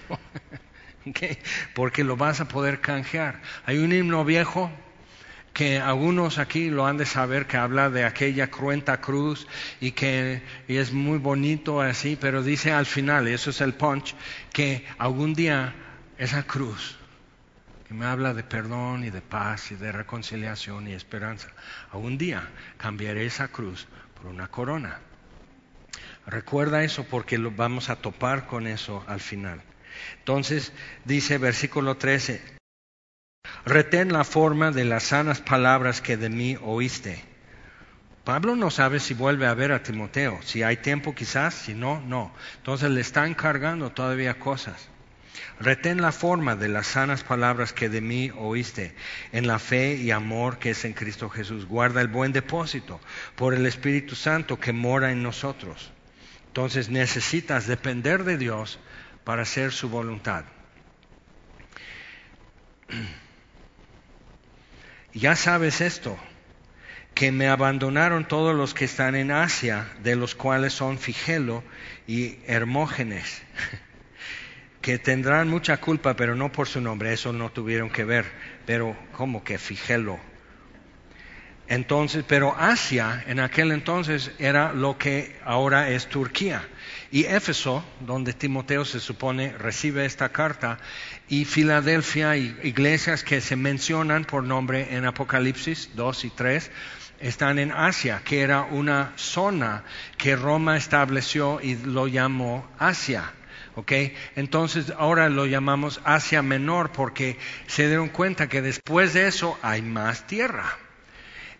[1.09, 1.37] okay,
[1.73, 3.41] porque lo vas a poder canjear.
[3.65, 4.71] Hay un himno viejo
[5.53, 9.47] que algunos aquí lo han de saber que habla de aquella cruenta cruz
[9.79, 14.15] y que es muy bonito así, pero dice al final, y eso es el punch,
[14.53, 15.73] que algún día
[16.17, 16.97] esa cruz
[17.87, 21.49] que me habla de perdón y de paz y de reconciliación y esperanza,
[21.91, 22.47] algún día
[22.77, 24.99] cambiaré esa cruz por una corona.
[26.25, 29.61] Recuerda eso porque lo vamos a topar con eso al final.
[30.19, 30.71] Entonces
[31.03, 32.60] dice versículo 13,
[33.65, 37.23] Retén la forma de las sanas palabras que de mí oíste.
[38.23, 42.01] Pablo no sabe si vuelve a ver a Timoteo, si hay tiempo quizás, si no,
[42.01, 42.33] no.
[42.57, 44.89] Entonces le está encargando todavía cosas.
[45.59, 48.95] Retén la forma de las sanas palabras que de mí oíste,
[49.31, 51.65] en la fe y amor que es en Cristo Jesús.
[51.65, 52.99] Guarda el buen depósito
[53.35, 55.91] por el Espíritu Santo que mora en nosotros.
[56.47, 58.79] Entonces necesitas depender de Dios
[59.23, 60.45] para hacer su voluntad.
[65.13, 66.17] Ya sabes esto,
[67.13, 71.63] que me abandonaron todos los que están en Asia, de los cuales son Figelo
[72.07, 73.41] y Hermógenes,
[74.81, 78.25] que tendrán mucha culpa, pero no por su nombre, eso no tuvieron que ver,
[78.65, 80.19] pero como que Figelo.
[81.67, 86.67] Entonces, pero Asia en aquel entonces era lo que ahora es Turquía.
[87.11, 90.79] y Éfeso, donde Timoteo se supone recibe esta carta,
[91.31, 96.71] y Filadelfia, y iglesias que se mencionan por nombre en Apocalipsis 2 y 3,
[97.21, 99.85] están en Asia, que era una zona
[100.17, 103.31] que Roma estableció y lo llamó Asia.
[104.35, 109.81] Entonces ahora lo llamamos Asia Menor porque se dieron cuenta que después de eso hay
[109.81, 110.77] más tierra.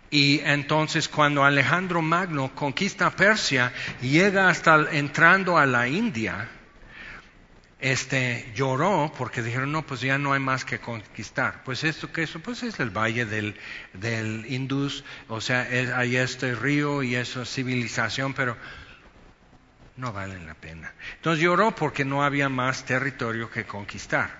[0.10, 6.50] Y entonces cuando Alejandro Magno conquista Persia, llega hasta entrando a la India,
[7.82, 11.64] este lloró porque dijeron, no, pues ya no hay más que conquistar.
[11.64, 13.56] Pues esto que eso, pues es el valle del,
[13.94, 18.56] del Indus, o sea, hay este río y esa civilización, pero
[19.98, 20.94] no valen la pena.
[21.16, 24.40] Entonces lloró porque no había más territorio que conquistar.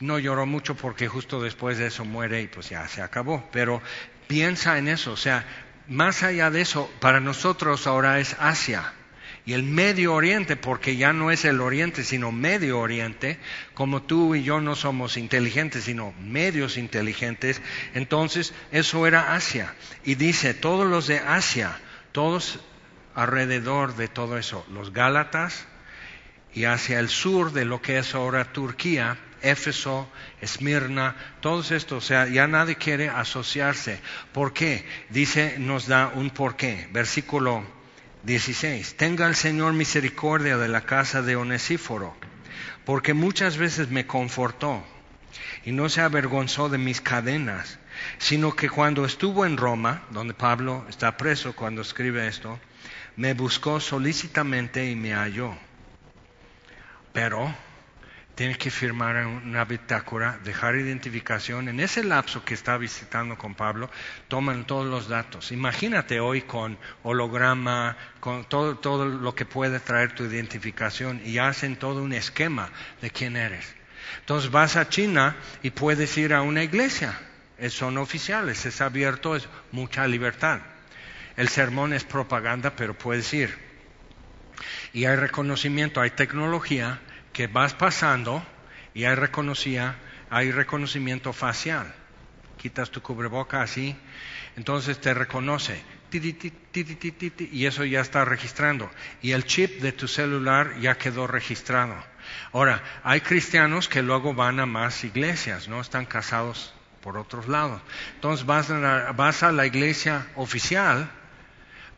[0.00, 3.48] No lloró mucho porque justo después de eso muere y pues ya se acabó.
[3.52, 3.80] Pero
[4.26, 5.44] piensa en eso, o sea,
[5.88, 8.92] más allá de eso, para nosotros ahora es Asia.
[9.46, 13.38] Y el Medio Oriente, porque ya no es el Oriente, sino Medio Oriente,
[13.74, 17.62] como tú y yo no somos inteligentes, sino medios inteligentes,
[17.94, 19.72] entonces eso era Asia.
[20.04, 21.78] Y dice, todos los de Asia,
[22.10, 22.58] todos
[23.14, 25.68] alrededor de todo eso, los Gálatas
[26.52, 32.06] y hacia el sur de lo que es ahora Turquía, Éfeso, Esmirna, todos estos, o
[32.06, 34.00] sea, ya nadie quiere asociarse.
[34.32, 34.84] ¿Por qué?
[35.10, 36.88] Dice, nos da un porqué.
[36.90, 37.75] Versículo
[38.26, 38.96] 16.
[38.96, 42.16] Tenga el Señor misericordia de la casa de Onesíforo,
[42.84, 44.84] porque muchas veces me confortó
[45.64, 47.78] y no se avergonzó de mis cadenas,
[48.18, 52.58] sino que cuando estuvo en Roma, donde Pablo está preso cuando escribe esto,
[53.14, 55.56] me buscó solícitamente y me halló.
[57.12, 57.54] Pero
[58.36, 61.70] tiene que firmar una bitácora, dejar identificación.
[61.70, 63.90] En ese lapso que está visitando con Pablo,
[64.28, 65.52] toman todos los datos.
[65.52, 71.76] Imagínate hoy con holograma, con todo, todo lo que puede traer tu identificación y hacen
[71.76, 72.68] todo un esquema
[73.00, 73.74] de quién eres.
[74.20, 77.18] Entonces vas a China y puedes ir a una iglesia.
[77.70, 80.60] Son oficiales, es abierto, es mucha libertad.
[81.38, 83.56] El sermón es propaganda, pero puedes ir.
[84.92, 87.00] Y hay reconocimiento, hay tecnología
[87.36, 88.42] que vas pasando
[88.94, 89.18] y hay,
[90.30, 91.94] hay reconocimiento facial.
[92.56, 93.94] Quitas tu cubreboca así,
[94.56, 95.82] entonces te reconoce.
[97.52, 98.90] Y eso ya está registrando.
[99.20, 101.94] Y el chip de tu celular ya quedó registrado.
[102.54, 105.82] Ahora, hay cristianos que luego van a más iglesias, ¿no?
[105.82, 106.72] Están casados
[107.02, 107.82] por otros lados.
[108.14, 108.68] Entonces vas
[109.14, 111.10] vas a la iglesia oficial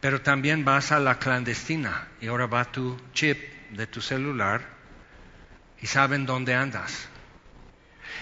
[0.00, 3.36] pero también vas a la clandestina y ahora va tu chip
[3.70, 4.77] de tu celular
[5.82, 7.08] y saben dónde andas.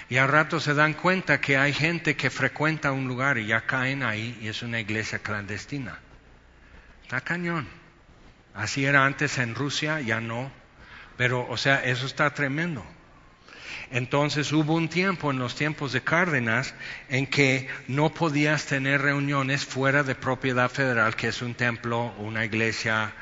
[0.09, 3.63] Y al rato se dan cuenta que hay gente que frecuenta un lugar y ya
[3.63, 5.99] caen ahí y es una iglesia clandestina.
[7.03, 7.69] Está cañón.
[8.55, 10.51] Así era antes en Rusia, ya no.
[11.17, 12.85] Pero, o sea, eso está tremendo.
[13.91, 16.75] Entonces hubo un tiempo en los tiempos de Cárdenas
[17.09, 22.45] en que no podías tener reuniones fuera de propiedad federal, que es un templo, una
[22.45, 23.13] iglesia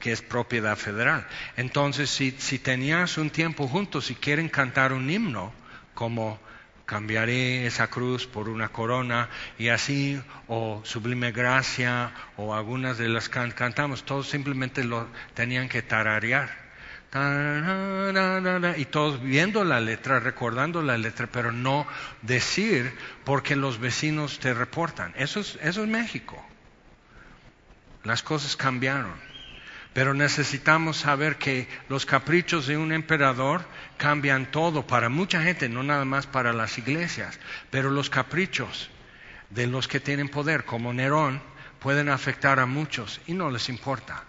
[0.00, 1.26] que es propiedad federal.
[1.56, 5.52] Entonces, si, si tenías un tiempo juntos y quieren cantar un himno,
[5.94, 6.40] como
[6.86, 9.28] cambiaré esa cruz por una corona
[9.58, 15.68] y así, o sublime gracia, o algunas de las que cantamos, todos simplemente lo tenían
[15.68, 16.70] que tararear
[18.76, 21.86] y todos viendo la letra, recordando la letra, pero no
[22.22, 25.12] decir porque los vecinos te reportan.
[25.16, 26.40] Eso es, eso es México.
[28.04, 29.29] Las cosas cambiaron.
[29.92, 33.64] Pero necesitamos saber que los caprichos de un emperador
[33.96, 37.40] cambian todo para mucha gente, no nada más para las iglesias.
[37.70, 38.90] Pero los caprichos
[39.50, 41.42] de los que tienen poder, como Nerón,
[41.80, 44.24] pueden afectar a muchos y no les importa.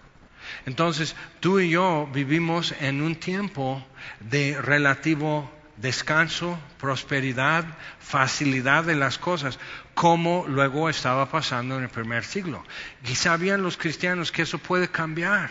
[0.66, 3.86] Entonces, tú y yo vivimos en un tiempo
[4.20, 5.50] de relativo
[5.82, 7.64] descanso, prosperidad,
[7.98, 9.58] facilidad de las cosas,
[9.94, 12.64] como luego estaba pasando en el primer siglo.
[13.04, 15.50] Y sabían los cristianos que eso puede cambiar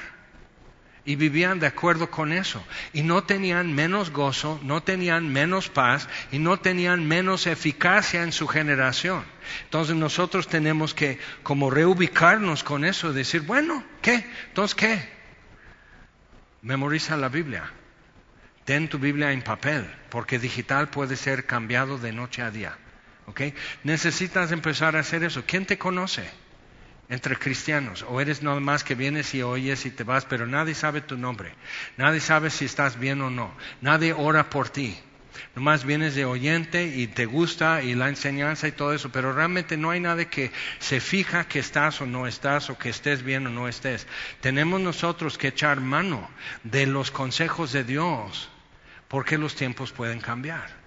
[1.03, 2.63] y vivían de acuerdo con eso.
[2.93, 8.31] Y no tenían menos gozo, no tenían menos paz y no tenían menos eficacia en
[8.31, 9.25] su generación.
[9.65, 14.25] Entonces nosotros tenemos que como reubicarnos con eso, decir, bueno, ¿qué?
[14.47, 15.09] Entonces, ¿qué?
[16.61, 17.80] Memoriza la Biblia.
[18.65, 22.77] Ten tu Biblia en papel, porque digital puede ser cambiado de noche a día.
[23.27, 23.41] ¿ok?
[23.83, 25.43] Necesitas empezar a hacer eso.
[25.45, 26.29] ¿Quién te conoce?
[27.11, 30.73] entre cristianos, o eres nada más que vienes y oyes y te vas, pero nadie
[30.73, 31.53] sabe tu nombre,
[31.97, 33.51] nadie sabe si estás bien o no,
[33.81, 34.97] nadie ora por ti,
[35.55, 39.77] Nomás vienes de oyente y te gusta y la enseñanza y todo eso, pero realmente
[39.77, 43.47] no hay nada que se fija que estás o no estás o que estés bien
[43.47, 44.07] o no estés.
[44.41, 46.29] Tenemos nosotros que echar mano
[46.63, 48.49] de los consejos de Dios
[49.07, 50.80] porque los tiempos pueden cambiar.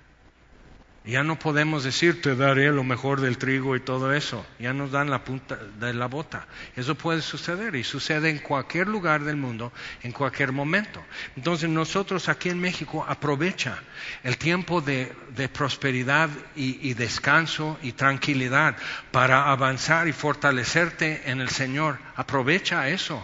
[1.06, 4.46] Ya no podemos decir, te daré lo mejor del trigo y todo eso.
[4.58, 6.46] Ya nos dan la punta de la bota.
[6.76, 9.70] Eso puede suceder y sucede en cualquier lugar del mundo,
[10.02, 11.04] en cualquier momento.
[11.36, 13.82] Entonces nosotros aquí en México aprovecha
[14.22, 15.14] el tiempo de,
[15.52, 18.76] prosperidad y descanso y tranquilidad
[19.10, 21.98] para avanzar y fortalecerte en el Señor.
[22.16, 23.22] Aprovecha eso.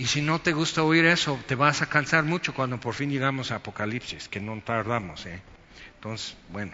[0.00, 3.10] Y si no te gusta oír eso, te vas a cansar mucho cuando por fin
[3.10, 5.26] llegamos a Apocalipsis, que no tardamos.
[5.26, 5.42] ¿eh?
[6.00, 6.72] Entonces, bueno.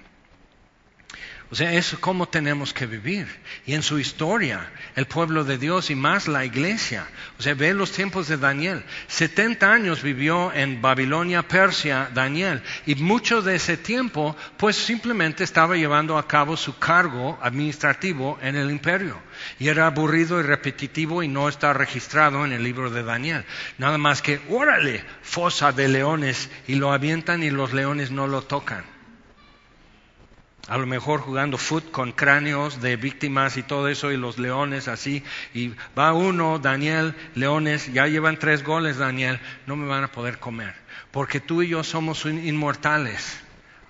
[1.50, 3.26] O sea, es como tenemos que vivir.
[3.66, 7.08] Y en su historia, el pueblo de Dios y más la iglesia.
[7.38, 8.84] O sea, ve los tiempos de Daniel.
[9.08, 12.62] 70 años vivió en Babilonia, Persia, Daniel.
[12.84, 18.54] Y mucho de ese tiempo, pues simplemente estaba llevando a cabo su cargo administrativo en
[18.54, 19.16] el imperio.
[19.60, 23.44] Y era aburrido y repetitivo y no está registrado en el libro de Daniel.
[23.78, 26.48] Nada más que, órale, fosa de leones.
[26.66, 28.95] Y lo avientan y los leones no lo tocan
[30.68, 34.88] a lo mejor jugando foot con cráneos de víctimas y todo eso y los leones
[34.88, 35.22] así
[35.54, 40.38] y va uno, Daniel, leones, ya llevan tres goles Daniel, no me van a poder
[40.38, 40.74] comer,
[41.12, 43.40] porque tú y yo somos inmortales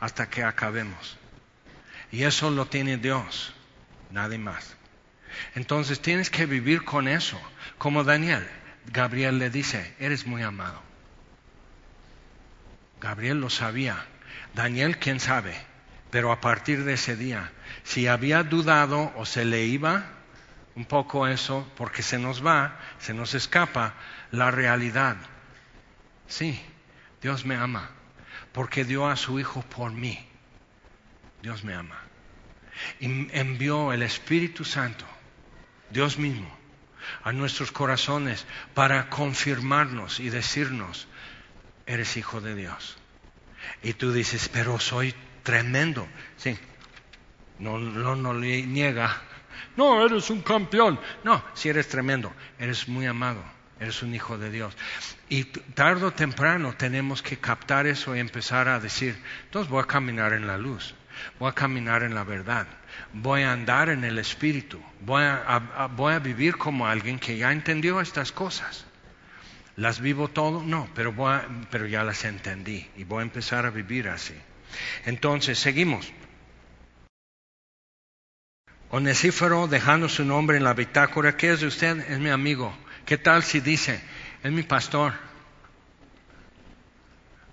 [0.01, 1.17] hasta que acabemos.
[2.13, 3.53] Y eso lo tiene Dios,
[4.11, 4.77] nadie más.
[5.55, 7.41] Entonces tienes que vivir con eso,
[7.79, 8.47] como Daniel.
[8.93, 10.81] Gabriel le dice, eres muy amado.
[13.01, 14.07] Gabriel lo sabía.
[14.55, 15.55] Daniel, ¿quién sabe?
[16.17, 17.53] Pero a partir de ese día,
[17.85, 20.07] si había dudado o se le iba
[20.75, 23.93] un poco eso, porque se nos va, se nos escapa
[24.31, 25.19] la realidad.
[26.27, 26.59] Sí,
[27.21, 27.91] Dios me ama,
[28.53, 30.27] porque dio a su Hijo por mí.
[31.43, 32.01] Dios me ama.
[32.99, 35.05] Y envió el Espíritu Santo,
[35.91, 36.49] Dios mismo,
[37.25, 41.09] a nuestros corazones para confirmarnos y decirnos,
[41.85, 42.97] eres hijo de Dios.
[43.83, 45.15] Y tú dices, pero soy
[45.47, 46.09] tremendo.
[46.37, 46.59] Sí,
[47.61, 49.23] no, no, no le niega.
[49.77, 50.99] No, eres un campeón.
[51.23, 53.43] No, si eres tremendo, eres muy amado,
[53.79, 54.77] eres un hijo de Dios.
[55.29, 59.87] Y tarde o temprano tenemos que captar eso y empezar a decir, entonces voy a
[59.87, 60.95] caminar en la luz,
[61.39, 62.67] voy a caminar en la verdad,
[63.13, 67.53] voy a andar en el Espíritu, voy a, voy a vivir como alguien que ya
[67.53, 68.85] entendió estas cosas.
[69.77, 70.63] ¿Las vivo todo?
[70.65, 71.39] No, pero, voy
[71.71, 74.35] pero ya las entendí y voy a empezar a vivir así.
[75.05, 76.13] Entonces, seguimos.
[78.91, 81.37] Onesífero dejando su nombre en la bitácora.
[81.37, 81.99] ¿Qué es de usted?
[82.11, 82.77] Es mi amigo.
[83.05, 84.01] ¿Qué tal si dice,
[84.43, 85.15] es mi pastor?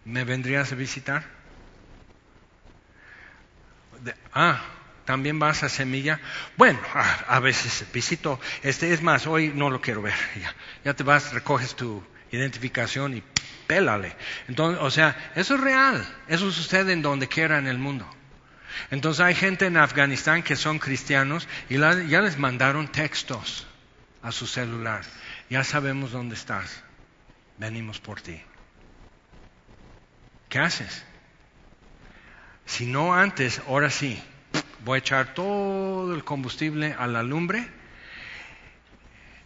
[0.06, 1.24] ¿Me vendrías a visitar?
[4.34, 4.62] ah,
[5.06, 6.20] también vas a Semilla.
[6.58, 8.40] Bueno, a, veces visito.
[8.62, 10.14] Este es más, hoy no lo quiero ver.
[10.42, 10.54] Ya,
[10.86, 13.24] ya te vas, recoges tu identificación y
[13.68, 14.16] pélale.
[14.48, 16.06] Entonces, o sea, eso es real.
[16.28, 18.10] Eso sucede en donde quiera en el mundo.
[18.92, 23.68] Entonces hay gente en Afganistán que son cristianos y ya les mandaron textos
[24.22, 25.04] a su celular.
[25.50, 26.84] Ya sabemos dónde estás.
[27.58, 28.42] Venimos por ti.
[30.50, 31.06] ¿Qué haces?
[32.66, 34.22] Si no antes, ahora sí,
[34.84, 37.68] voy a echar todo el combustible a la lumbre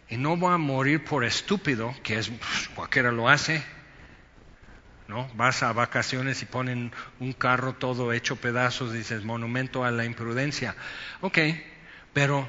[0.08, 2.30] y no voy a morir por estúpido, que es
[2.74, 3.62] cualquiera lo hace,
[5.08, 5.28] ¿no?
[5.34, 10.76] Vas a vacaciones y ponen un carro todo hecho pedazos, dices, monumento a la imprudencia.
[11.22, 11.38] Ok,
[12.12, 12.48] pero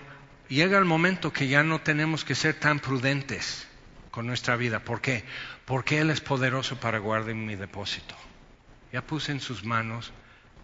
[0.50, 3.66] llega el momento que ya no tenemos que ser tan prudentes
[4.12, 4.80] con nuestra vida.
[4.82, 5.24] ¿Por qué?
[5.66, 8.16] Porque Él es poderoso para guardar mi depósito.
[8.92, 10.12] Ya puse en sus manos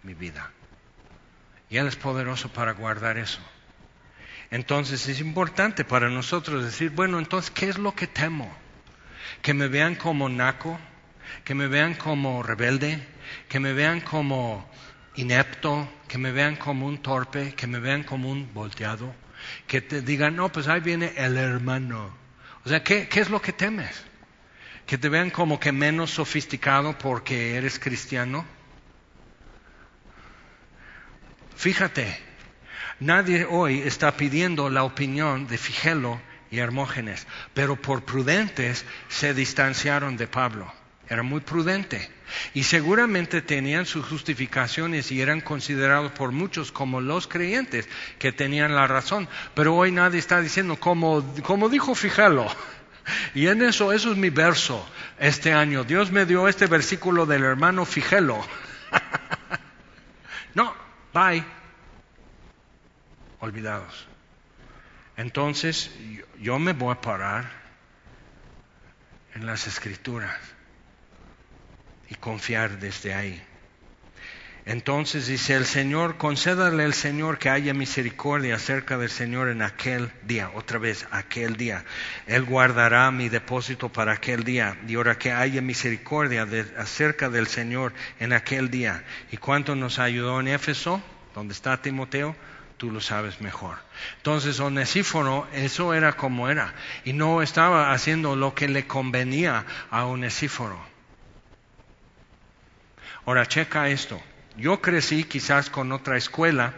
[0.02, 0.50] mi vida.
[1.70, 3.40] Y Él es poderoso para guardar eso.
[4.50, 8.54] Entonces es importante para nosotros decir, bueno, entonces, ¿qué es lo que temo?
[9.42, 10.78] Que me vean como naco,
[11.44, 13.06] que me vean como rebelde,
[13.48, 14.68] que me vean como
[15.14, 19.14] inepto, que me vean como un torpe, que me vean como un volteado,
[19.66, 22.16] que te digan, no, pues ahí viene el hermano.
[22.64, 24.04] O sea, ¿qué, es lo que temes?
[24.86, 28.44] Que te vean como que menos sofisticado porque eres cristiano.
[31.56, 32.26] Fíjate,
[32.98, 36.18] Nadie hoy está pidiendo la opinión de Figelo
[36.50, 40.72] y Hermógenes, pero por prudentes se distanciaron de Pablo.
[41.08, 42.10] Era muy prudente.
[42.54, 47.88] Y seguramente tenían sus justificaciones y eran considerados por muchos como los creyentes
[48.18, 49.28] que tenían la razón.
[49.54, 52.46] Pero hoy nadie está diciendo como, como dijo Figelo.
[53.34, 54.84] Y en eso, eso es mi verso
[55.18, 55.84] este año.
[55.84, 58.44] Dios me dio este versículo del hermano Figelo.
[61.16, 61.42] Bye.
[63.40, 64.06] Olvidados.
[65.16, 65.90] Entonces
[66.38, 67.50] yo me voy a parar
[69.34, 70.38] en las escrituras
[72.08, 73.42] y confiar desde ahí.
[74.66, 80.10] Entonces dice el Señor, concédale al Señor que haya misericordia acerca del Señor en aquel
[80.24, 81.84] día, otra vez, aquel día.
[82.26, 84.76] Él guardará mi depósito para aquel día.
[84.88, 86.48] Y ahora que haya misericordia
[86.78, 89.04] acerca del Señor en aquel día.
[89.30, 91.00] ¿Y cuánto nos ayudó en Éfeso,
[91.32, 92.34] donde está Timoteo?
[92.76, 93.78] Tú lo sabes mejor.
[94.16, 96.74] Entonces, Onesíforo, eso era como era.
[97.04, 100.95] Y no estaba haciendo lo que le convenía a Onesíforo.
[103.26, 104.22] Ahora, checa esto.
[104.56, 106.74] Yo crecí quizás con otra escuela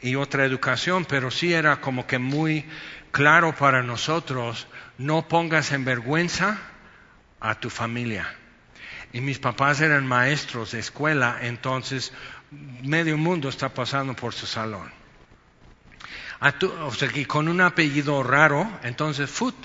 [0.00, 2.64] y otra educación, pero sí era como que muy
[3.10, 4.66] claro para nosotros,
[4.98, 6.58] no pongas en vergüenza
[7.38, 8.34] a tu familia.
[9.12, 12.12] Y mis papás eran maestros de escuela, entonces
[12.82, 14.90] medio mundo está pasando por su salón.
[16.80, 19.56] o sea, que con un apellido raro, entonces Foot,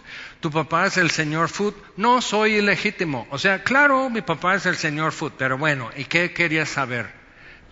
[0.45, 3.27] tu papá es el señor Foot, no soy ilegítimo.
[3.31, 7.11] O sea, claro, mi papá es el señor Foot, pero bueno, ¿y qué querías saber?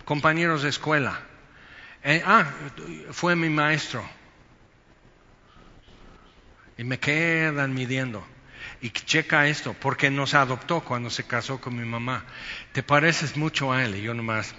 [0.04, 1.20] compañeros de escuela.
[2.02, 2.50] Eh, ah,
[3.12, 4.04] fue mi maestro.
[6.76, 8.26] Y me quedan midiendo.
[8.80, 12.24] Y checa esto, porque nos adoptó cuando se casó con mi mamá.
[12.72, 14.52] Te pareces mucho a él yo nomás.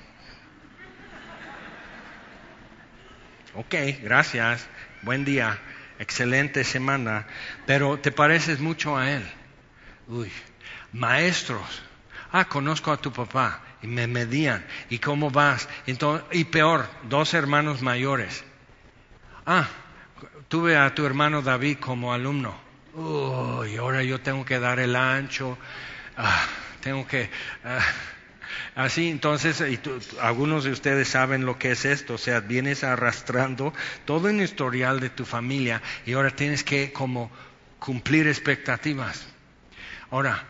[3.55, 4.70] Ok, gracias.
[5.01, 5.59] Buen día.
[6.00, 7.28] Excelente semana.
[7.66, 9.24] Pero te pareces mucho a él.
[10.08, 10.32] Uy,
[10.93, 11.84] maestros.
[12.32, 14.66] Ah, conozco a tu papá y me medían.
[14.89, 15.70] ¿Y cómo vas?
[16.32, 18.43] y peor, dos hermanos mayores.
[19.46, 19.68] Ah,
[20.48, 22.56] tuve a tu hermano David como alumno.
[23.68, 25.58] y ahora yo tengo que dar el ancho.
[26.18, 26.46] Ah,
[26.82, 27.30] tengo que...
[27.64, 27.80] Ah,
[28.76, 29.80] así, entonces, y
[30.22, 33.74] algunos de ustedes saben lo que es esto, o sea, vienes arrastrando
[34.06, 37.32] todo el historial de tu familia y ahora tienes que como
[37.80, 39.28] cumplir expectativas.
[40.12, 40.43] Ahora,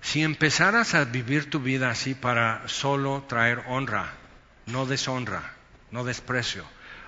[0.00, 4.12] si empezaras a vivir tu vida así para solo traer honra,
[4.66, 5.54] no deshonra,
[5.90, 6.64] no desprecio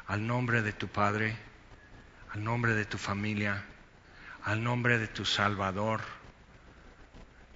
[0.07, 1.37] al nombre de tu Padre,
[2.33, 3.65] al nombre de tu familia,
[4.45, 6.01] al nombre de tu Salvador,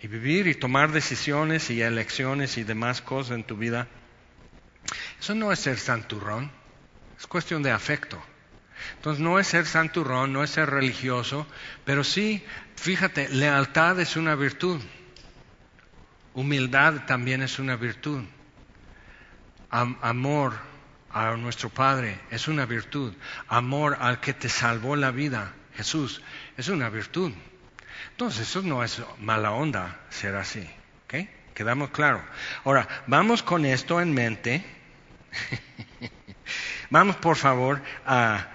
[0.00, 3.88] y vivir y tomar decisiones y elecciones y demás cosas en tu vida,
[5.18, 6.50] eso no es ser santurrón,
[7.18, 8.22] es cuestión de afecto.
[8.96, 11.46] Entonces no es ser santurrón, no es ser religioso,
[11.84, 12.44] pero sí,
[12.76, 14.80] fíjate, lealtad es una virtud.
[16.34, 18.24] Humildad también es una virtud.
[19.70, 20.54] amor
[21.10, 23.14] a nuestro Padre es una virtud.
[23.48, 26.20] Amor al que te salvó la vida, Jesús,
[26.56, 27.32] es una virtud.
[28.14, 30.64] Entonces, eso no es mala onda ser así.
[31.04, 31.26] ¿Ok?
[31.52, 32.22] Quedamos claro.
[32.62, 34.64] Ahora, vamos con esto en mente.
[36.90, 38.46] vamos, por favor, a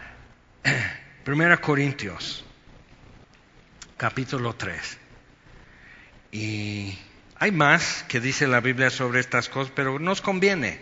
[1.28, 2.45] 1 Corintios,
[3.97, 4.97] capítulo 3.
[6.32, 6.97] Y
[7.36, 10.80] hay más que dice la Biblia sobre estas cosas, pero nos conviene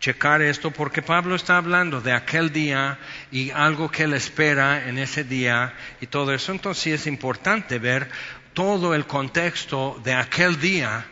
[0.00, 2.98] checar esto porque Pablo está hablando de aquel día
[3.30, 6.52] y algo que él espera en ese día y todo eso.
[6.52, 8.08] Entonces sí es importante ver
[8.54, 11.06] todo el contexto de aquel día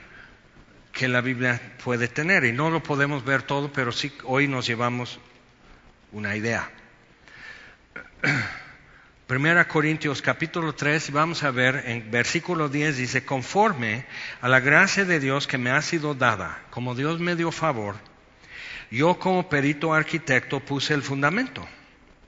[0.92, 2.44] que la Biblia puede tener.
[2.44, 5.20] Y no lo podemos ver todo, pero sí hoy nos llevamos
[6.12, 6.70] una idea.
[9.26, 14.06] Primera Corintios capítulo 3, vamos a ver en versículo 10, dice, conforme
[14.40, 17.96] a la gracia de Dios que me ha sido dada, como Dios me dio favor,
[18.90, 21.66] yo como perito arquitecto puse el fundamento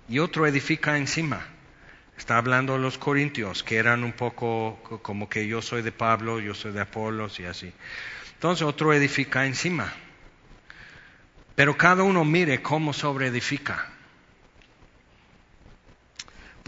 [0.09, 1.47] y otro edifica encima.
[2.17, 6.55] Está hablando los corintios, que eran un poco como que yo soy de Pablo, yo
[6.55, 7.73] soy de Apolos y así.
[8.35, 9.93] Entonces otro edifica encima.
[11.55, 13.89] Pero cada uno mire cómo sobre edifica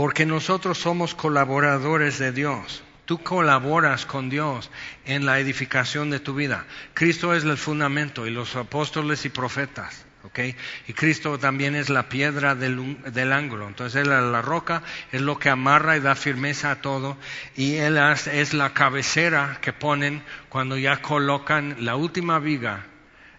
[0.01, 2.83] porque nosotros somos colaboradores de Dios.
[3.11, 4.71] Tú colaboras con Dios
[5.05, 6.65] en la edificación de tu vida.
[6.95, 10.07] Cristo es el fundamento y los apóstoles y profetas.
[10.23, 10.55] ¿okay?
[10.87, 13.67] Y Cristo también es la piedra del, del ángulo.
[13.67, 17.17] Entonces Él la roca, es lo que amarra y da firmeza a todo.
[17.57, 22.87] Y Él es la cabecera que ponen cuando ya colocan la última viga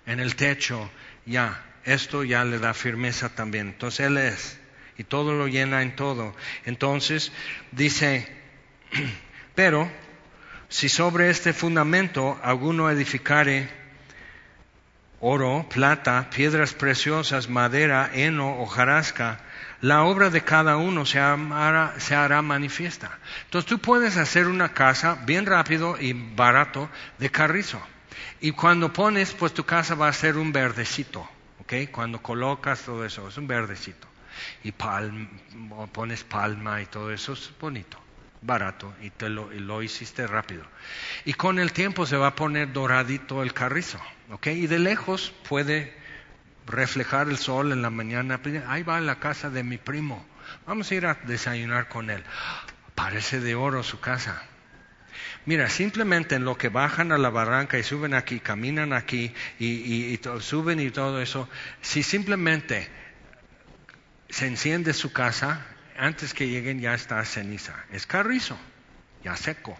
[0.05, 0.91] en el techo.
[1.25, 3.69] Ya, esto ya le da firmeza también.
[3.69, 4.59] Entonces Él es
[4.97, 6.35] y todo lo llena en todo.
[6.65, 7.31] Entonces
[7.71, 8.27] dice,
[9.55, 9.89] pero
[10.69, 13.69] si sobre este fundamento alguno edificare
[15.21, 19.39] oro, plata, piedras preciosas, madera, heno, hojarasca,
[19.81, 23.19] la obra de cada uno se hará, se hará, manifiesta.
[23.45, 26.89] Entonces tú puedes hacer una casa bien rápido y barato
[27.19, 27.81] de carrizo.
[28.39, 31.27] Y cuando pones, pues tu casa va a ser un verdecito,
[31.59, 31.91] ¿ok?
[31.91, 34.07] Cuando colocas todo eso, es un verdecito.
[34.63, 38.00] Y pones palma y todo eso, es bonito,
[38.41, 40.63] barato, y, te lo, y lo hiciste rápido.
[41.25, 43.99] Y con el tiempo se va a poner doradito el carrizo,
[44.31, 44.47] ¿ok?
[44.47, 45.95] Y de lejos puede
[46.67, 48.39] reflejar el sol en la mañana.
[48.67, 50.25] Ahí va la casa de mi primo.
[50.65, 52.23] Vamos a ir a desayunar con él.
[52.95, 54.43] Parece de oro su casa.
[55.45, 60.19] Mira, simplemente en lo que bajan a la barranca y suben aquí, caminan aquí y,
[60.39, 61.49] suben y todo eso,
[61.81, 62.89] si simplemente
[64.29, 65.65] se enciende su casa,
[65.97, 67.75] antes que lleguen ya está ceniza.
[67.91, 68.57] Es carrizo,
[69.23, 69.77] ya seco.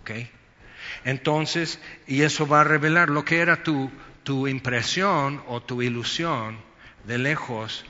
[0.00, 0.10] ¿Ok?
[1.04, 3.90] Entonces, y eso va a revelar lo que era tu,
[4.22, 6.58] tu impresión o tu ilusión
[7.04, 7.84] de lejos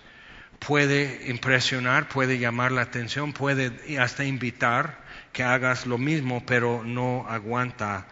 [0.67, 4.99] puede impresionar, puede llamar la atención, puede hasta invitar
[5.33, 8.07] que hagas lo mismo, pero no aguanta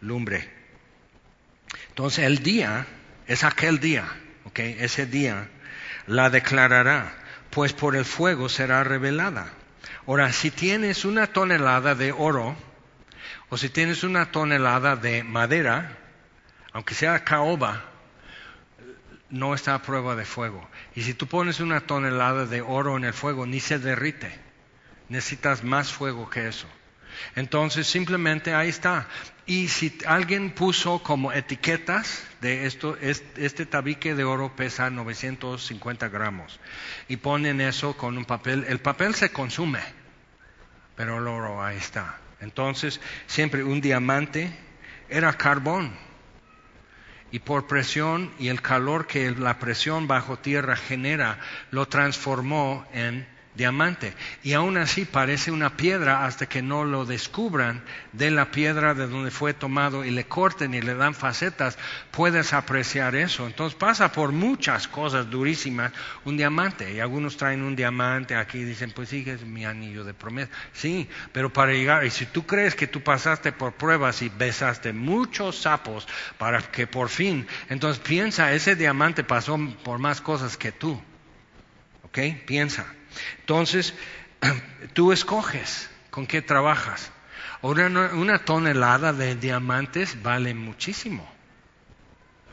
[0.00, 0.48] lumbre.
[1.88, 2.86] Entonces el día
[3.26, 4.04] es aquel día,
[4.44, 4.58] ¿ok?
[4.58, 5.48] Ese día
[6.06, 7.14] la declarará,
[7.52, 9.52] pues por el fuego será revelada.
[10.06, 12.56] Ahora, si tienes una tonelada de oro,
[13.50, 15.98] o si tienes una tonelada de madera,
[16.72, 17.84] aunque sea caoba,
[19.28, 20.66] no está a prueba de fuego.
[20.94, 24.32] Y si tú pones una tonelada de oro en el fuego, ni se derrite.
[25.10, 26.66] Necesitas más fuego que eso.
[27.36, 29.06] Entonces simplemente ahí está.
[29.44, 36.60] Y si alguien puso como etiquetas de esto, este tabique de oro pesa 950 gramos.
[37.08, 39.80] Y ponen eso con un papel, el papel se consume,
[40.94, 42.18] pero el oro ahí está.
[42.40, 44.56] Entonces siempre un diamante
[45.08, 45.92] era carbón.
[47.32, 51.38] Y por presión y el calor que la presión bajo tierra genera,
[51.70, 54.14] lo transformó en diamante.
[54.42, 57.82] Y aún así parece una piedra hasta que no lo descubran
[58.12, 61.78] de la piedra de donde fue tomado y le corten y le dan facetas,
[62.10, 63.46] puedes apreciar eso.
[63.46, 65.92] Entonces pasa por muchas cosas durísimas
[66.24, 66.92] un diamante.
[66.92, 70.50] Y algunos traen un diamante aquí y dicen, pues sí, es mi anillo de promesa.
[70.72, 74.92] Sí, pero para llegar, y si tú crees que tú pasaste por pruebas y besaste
[74.92, 80.72] muchos sapos para que por fin, entonces piensa, ese diamante pasó por más cosas que
[80.72, 81.00] tú.
[82.04, 82.18] ¿Ok?
[82.46, 82.86] Piensa.
[83.40, 83.94] Entonces,
[84.92, 87.10] tú escoges con qué trabajas.
[87.62, 91.30] Ahora, una tonelada de diamantes vale muchísimo.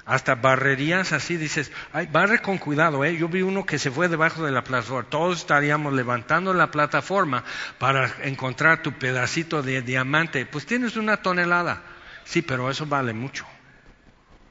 [0.05, 3.15] Hasta barrerías así dices, ay, barre con cuidado, ¿eh?
[3.15, 5.09] Yo vi uno que se fue debajo de la plataforma.
[5.09, 7.43] Todos estaríamos levantando la plataforma
[7.77, 10.45] para encontrar tu pedacito de diamante.
[10.45, 11.83] Pues tienes una tonelada.
[12.23, 13.45] Sí, pero eso vale mucho.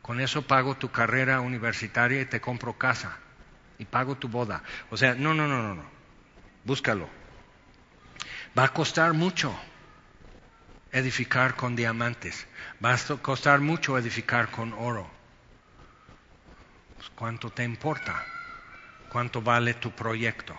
[0.02, 3.16] Con eso pago tu carrera universitaria y te compro casa.
[3.78, 4.62] Y pago tu boda.
[4.90, 5.97] O sea, no, no, no, no, no
[6.68, 7.08] búscalo.
[8.56, 9.48] Va a costar mucho
[10.92, 12.46] edificar con diamantes,
[12.84, 15.10] va a costar mucho edificar con oro.
[16.98, 18.14] Pues, ¿Cuánto te importa?
[19.08, 20.54] ¿Cuánto vale tu proyecto?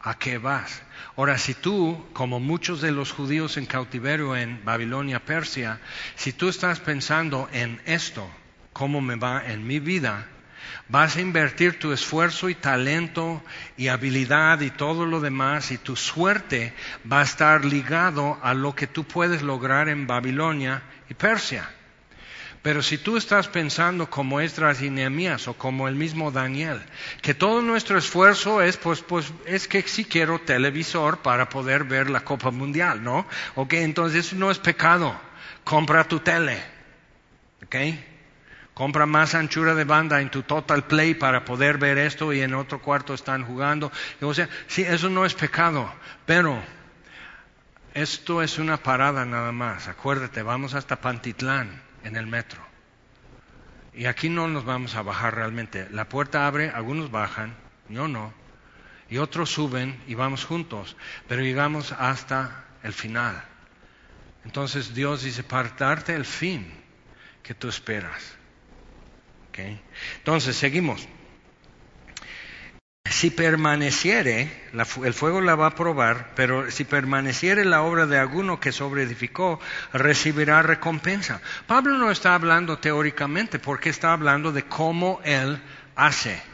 [0.00, 0.82] ¿A qué vas?
[1.16, 5.78] Ahora, si tú, como muchos de los judíos en cautiverio en Babilonia, Persia,
[6.16, 8.28] si tú estás pensando en esto,
[8.72, 10.26] cómo me va en mi vida,
[10.88, 13.42] Vas a invertir tu esfuerzo y talento
[13.76, 16.74] y habilidad y todo lo demás y tu suerte
[17.10, 21.68] va a estar ligado a lo que tú puedes lograr en Babilonia y Persia.
[22.62, 26.80] Pero si tú estás pensando como Esdras y Nehemías o como el mismo Daniel,
[27.20, 32.08] que todo nuestro esfuerzo es, pues, pues, es que si quiero televisor para poder ver
[32.08, 33.26] la Copa Mundial, ¿no?
[33.56, 35.20] Ok, entonces no es pecado.
[35.64, 36.62] Compra tu tele.
[37.64, 37.76] ¿Ok?
[38.74, 42.54] Compra más anchura de banda en tu total play para poder ver esto y en
[42.54, 43.92] otro cuarto están jugando.
[44.20, 45.92] O sea, sí, eso no es pecado,
[46.24, 46.62] pero
[47.92, 49.88] esto es una parada nada más.
[49.88, 52.62] Acuérdate, vamos hasta Pantitlán en el metro.
[53.92, 55.88] Y aquí no nos vamos a bajar realmente.
[55.90, 57.54] La puerta abre, algunos bajan,
[57.90, 58.32] yo no.
[59.10, 60.96] Y otros suben y vamos juntos.
[61.28, 63.44] Pero llegamos hasta el final.
[64.46, 66.72] Entonces Dios dice, para darte el fin
[67.42, 68.38] que tú esperas.
[70.18, 71.06] Entonces, seguimos.
[73.04, 78.58] Si permaneciere, el fuego la va a probar, pero si permaneciere la obra de alguno
[78.58, 79.60] que sobreedificó,
[79.92, 81.40] recibirá recompensa.
[81.66, 85.60] Pablo no está hablando teóricamente, porque está hablando de cómo él
[85.94, 86.51] hace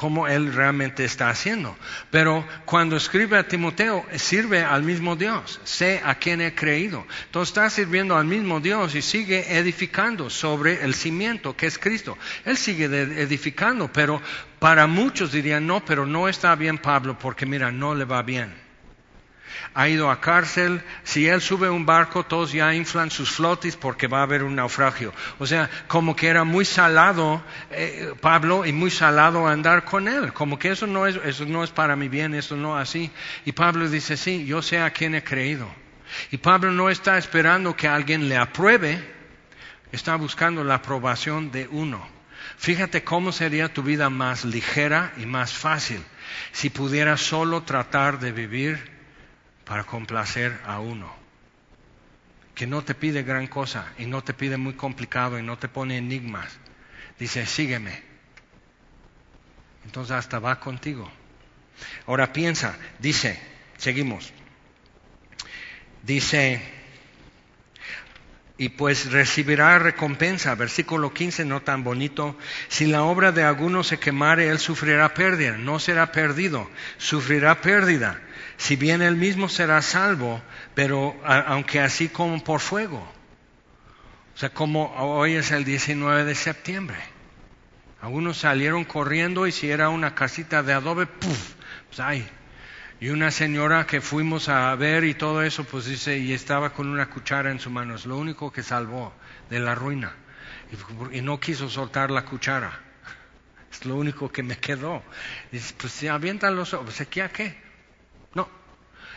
[0.00, 1.76] cómo él realmente está haciendo.
[2.10, 7.06] Pero cuando escribe a Timoteo, sirve al mismo Dios, sé a quien he creído.
[7.26, 12.16] Entonces está sirviendo al mismo Dios y sigue edificando sobre el cimiento que es Cristo.
[12.46, 14.22] Él sigue edificando, pero
[14.58, 18.69] para muchos dirían, no, pero no está bien Pablo porque mira, no le va bien.
[19.74, 24.08] Ha ido a cárcel, si él sube un barco, todos ya inflan sus flotis porque
[24.08, 25.12] va a haber un naufragio.
[25.38, 30.32] O sea, como que era muy salado eh, Pablo y muy salado andar con él,
[30.32, 33.10] como que eso no, es, eso no es para mi bien, eso no así.
[33.44, 35.68] Y Pablo dice, sí, yo sé a quién he creído.
[36.32, 39.00] Y Pablo no está esperando que alguien le apruebe,
[39.92, 42.06] está buscando la aprobación de uno.
[42.58, 46.02] Fíjate cómo sería tu vida más ligera y más fácil
[46.52, 48.99] si pudieras solo tratar de vivir
[49.70, 51.08] para complacer a uno,
[52.56, 55.68] que no te pide gran cosa y no te pide muy complicado y no te
[55.68, 56.58] pone enigmas.
[57.20, 58.02] Dice, sígueme.
[59.84, 61.08] Entonces hasta va contigo.
[62.08, 63.40] Ahora piensa, dice,
[63.76, 64.32] seguimos.
[66.02, 66.60] Dice,
[68.58, 70.56] y pues recibirá recompensa.
[70.56, 72.36] Versículo 15, no tan bonito.
[72.66, 75.58] Si la obra de alguno se quemare, él sufrirá pérdida.
[75.58, 76.68] No será perdido,
[76.98, 78.20] sufrirá pérdida
[78.60, 80.38] si bien él mismo será salvo,
[80.74, 82.98] pero aunque así como por fuego.
[84.34, 86.98] O sea, como hoy es el 19 de septiembre.
[88.02, 91.54] Algunos salieron corriendo y si era una casita de adobe, ¡puf!
[91.88, 92.28] Pues ay.
[93.00, 96.86] Y una señora que fuimos a ver y todo eso, pues dice, y estaba con
[96.86, 97.94] una cuchara en su mano.
[97.94, 99.14] Es lo único que salvó
[99.48, 100.12] de la ruina.
[101.12, 102.78] Y, no quiso soltar la cuchara.
[103.72, 105.02] Es lo único que me quedó.
[105.50, 107.69] Dice, pues si avientan los ojos, pues, ¿aquí a qué?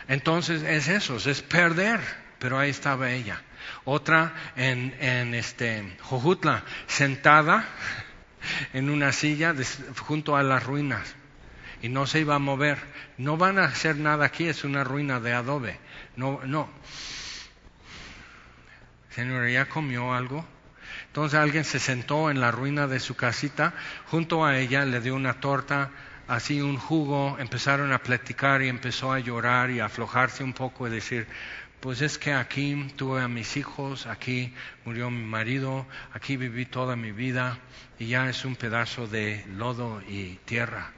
[0.08, 2.00] Entonces es eso, es perder.
[2.38, 3.40] Pero ahí estaba ella.
[3.84, 7.66] Otra en, en este, Jojutla, sentada
[8.74, 9.54] en una silla
[10.00, 11.14] junto a las ruinas.
[11.80, 12.78] Y no se iba a mover.
[13.18, 15.78] No van a hacer nada aquí, es una ruina de adobe.
[16.16, 16.68] No, no.
[19.10, 20.44] Señora, ¿ya comió algo?
[21.06, 23.74] Entonces alguien se sentó en la ruina de su casita,
[24.06, 25.90] junto a ella le dio una torta,
[26.28, 30.86] así un jugo, empezaron a platicar y empezó a llorar y a aflojarse un poco
[30.86, 31.26] y decir,
[31.80, 34.54] pues es que aquí tuve a mis hijos, aquí
[34.84, 37.58] murió mi marido, aquí viví toda mi vida
[37.98, 40.92] y ya es un pedazo de lodo y tierra.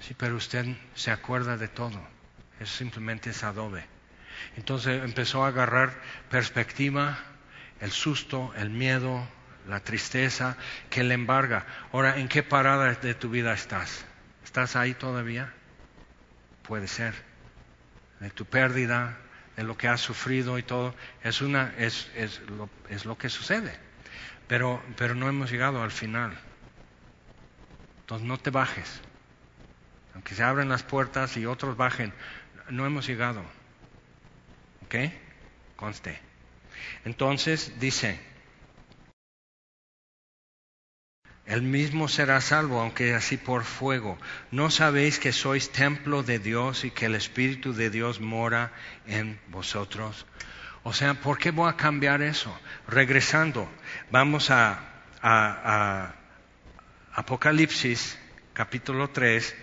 [0.00, 1.98] Sí, pero usted se acuerda de todo,
[2.60, 3.86] es simplemente es adobe.
[4.56, 5.94] Entonces empezó a agarrar
[6.28, 7.18] perspectiva,
[7.80, 9.26] el susto, el miedo,
[9.68, 10.56] la tristeza
[10.90, 11.66] que le embarga.
[11.92, 14.04] Ahora, ¿en qué parada de tu vida estás?
[14.44, 15.52] ¿Estás ahí todavía?
[16.62, 17.14] Puede ser.
[18.20, 19.16] De tu pérdida,
[19.56, 23.28] de lo que has sufrido y todo, es, una, es, es, lo, es lo que
[23.28, 23.76] sucede.
[24.46, 26.36] Pero, pero no hemos llegado al final.
[28.00, 29.00] Entonces no te bajes.
[30.14, 32.12] Aunque se abren las puertas y otros bajen,
[32.68, 33.42] no hemos llegado.
[34.84, 34.94] ¿Ok?
[35.76, 36.18] Conste.
[37.04, 38.20] Entonces dice,
[41.46, 44.18] el mismo será salvo, aunque así por fuego.
[44.50, 48.72] ¿No sabéis que sois templo de Dios y que el Espíritu de Dios mora
[49.06, 50.26] en vosotros?
[50.84, 52.54] O sea, ¿por qué voy a cambiar eso?
[52.88, 53.68] Regresando,
[54.10, 56.14] vamos a,
[57.14, 58.18] Apocalipsis
[58.52, 59.54] capítulo 3.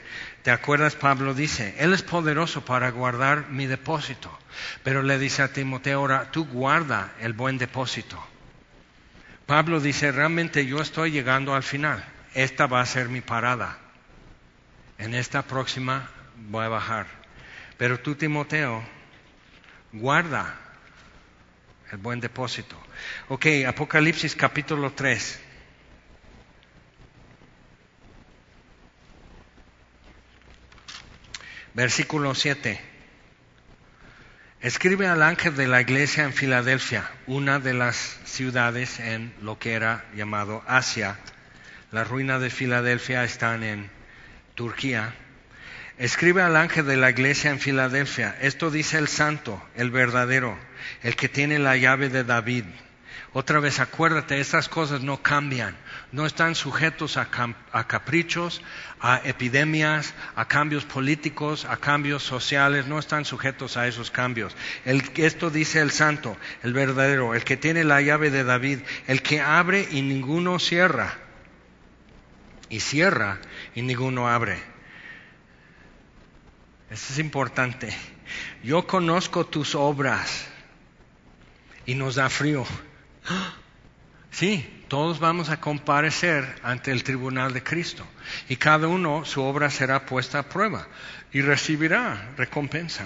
[0.43, 0.95] ¿Te acuerdas?
[0.95, 4.35] Pablo dice, Él es poderoso para guardar mi depósito.
[4.83, 8.30] Pero le dice a Timoteo, ahora tú guarda el buen depósito.
[9.51, 12.01] Pablo dice, realmente yo estoy llegando al final.
[12.33, 13.77] Esta va a ser mi parada.
[14.97, 17.05] En esta próxima voy a bajar.
[17.77, 18.81] Pero tú, Timoteo,
[19.91, 20.57] guarda
[21.91, 22.81] el buen depósito.
[23.27, 25.41] Ok, Apocalipsis capítulo 3.
[31.73, 32.90] Versículo 7.
[34.61, 39.73] Escribe al ángel de la iglesia en Filadelfia, una de las ciudades en lo que
[39.73, 41.17] era llamado Asia.
[41.91, 43.89] Las ruinas de Filadelfia están en
[44.53, 45.15] Turquía.
[45.97, 48.37] Escribe al ángel de la iglesia en Filadelfia.
[48.39, 50.55] Esto dice el santo, el verdadero,
[51.01, 52.65] el que tiene la llave de David.
[53.33, 55.75] Otra vez acuérdate, estas cosas no cambian
[56.11, 57.29] no están sujetos a,
[57.87, 58.61] caprichos,
[58.99, 64.55] a epidemias, a cambios políticos, a cambios sociales, no están sujetos a esos cambios.
[64.83, 69.39] esto dice el santo, el verdadero, el que tiene la llave de David, el que
[69.39, 71.17] abre y ninguno cierra,
[72.69, 73.39] y cierra
[73.73, 74.59] y ninguno abre.
[76.89, 77.95] Esto es importante.
[78.63, 80.45] Yo conozco tus obras
[81.85, 82.65] y nos da frío.
[84.33, 88.05] Sí, todos vamos a comparecer ante el tribunal de Cristo
[88.49, 90.85] y cada uno su obra será puesta a prueba
[91.31, 93.05] y recibirá recompensa.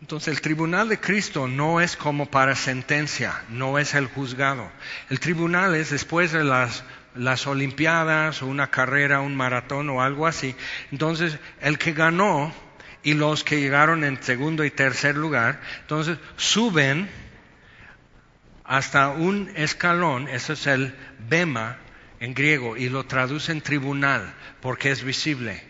[0.00, 4.70] Entonces el tribunal de Cristo no es como para sentencia, no es el juzgado.
[5.10, 6.84] El tribunal es después de las,
[7.16, 10.54] las Olimpiadas o una carrera, un maratón o algo así.
[10.92, 12.54] Entonces el que ganó
[13.02, 17.10] y los que llegaron en segundo y tercer lugar, entonces suben
[18.72, 20.94] hasta un escalón, eso es el
[21.28, 21.76] bema
[22.20, 24.32] en griego, y lo traducen tribunal,
[24.62, 25.62] porque es visible,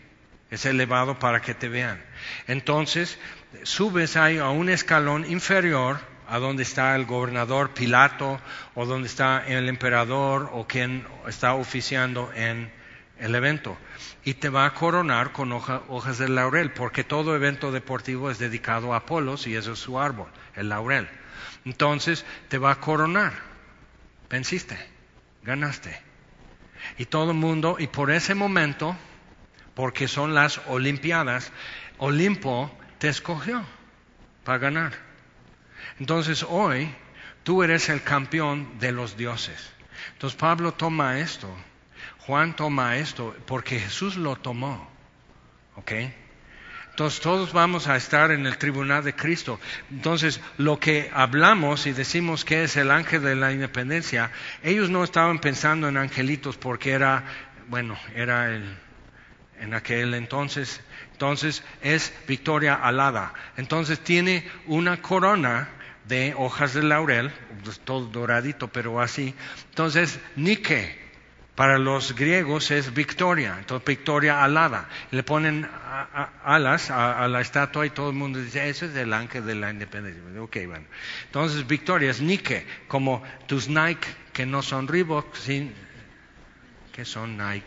[0.53, 2.01] es elevado para que te vean.
[2.47, 3.19] Entonces,
[3.65, 5.99] subes ahí a un escalón inferior,
[6.29, 8.41] a donde está el gobernador Pilato,
[8.77, 12.71] o donde está el emperador, o quien está oficiando en
[13.19, 13.77] el evento.
[14.25, 18.95] Y te va a coronar con hojas de laurel, porque todo evento deportivo es dedicado
[18.95, 21.09] a Apolos y eso es su árbol, el laurel.
[21.65, 23.33] Entonces te va a coronar.
[24.29, 24.77] Venciste,
[25.43, 26.01] ganaste.
[26.99, 28.97] Y todo el mundo, y por ese momento,
[29.75, 31.53] porque son las Olimpiadas,
[31.99, 33.65] Olimpo te escogió
[34.45, 34.93] para ganar.
[35.99, 36.93] Entonces hoy
[37.43, 39.73] tú eres el campeón de los dioses.
[40.13, 41.49] Entonces Pablo toma esto,
[42.27, 44.91] Juan toma esto, porque Jesús lo tomó.
[45.77, 45.93] ¿Ok?
[46.93, 49.59] Entonces todos vamos a estar en el tribunal de Cristo.
[49.91, 54.31] Entonces lo que hablamos y decimos que es el ángel de la independencia,
[54.63, 57.25] ellos no estaban pensando en angelitos porque era,
[57.69, 58.77] bueno, era el,
[59.59, 60.83] en aquel entonces,
[61.13, 63.33] entonces es victoria alada.
[63.57, 65.71] Entonces tiene una corona
[66.05, 67.33] de hojas de laurel,
[67.65, 69.35] pues, todo doradito, pero así.
[69.71, 71.02] Entonces, Nike,
[71.55, 74.89] para los griegos es victoria, entonces victoria alada.
[75.11, 75.69] Le ponen
[76.45, 79.71] alas a, la estatua y todo el mundo dice, ese es el ángel de la
[79.71, 80.23] independencia.
[80.41, 80.87] Ok, bueno.
[81.27, 85.35] Entonces victoria es Nike, como tus Nike que no son Reebok,
[86.93, 87.67] que son Nike.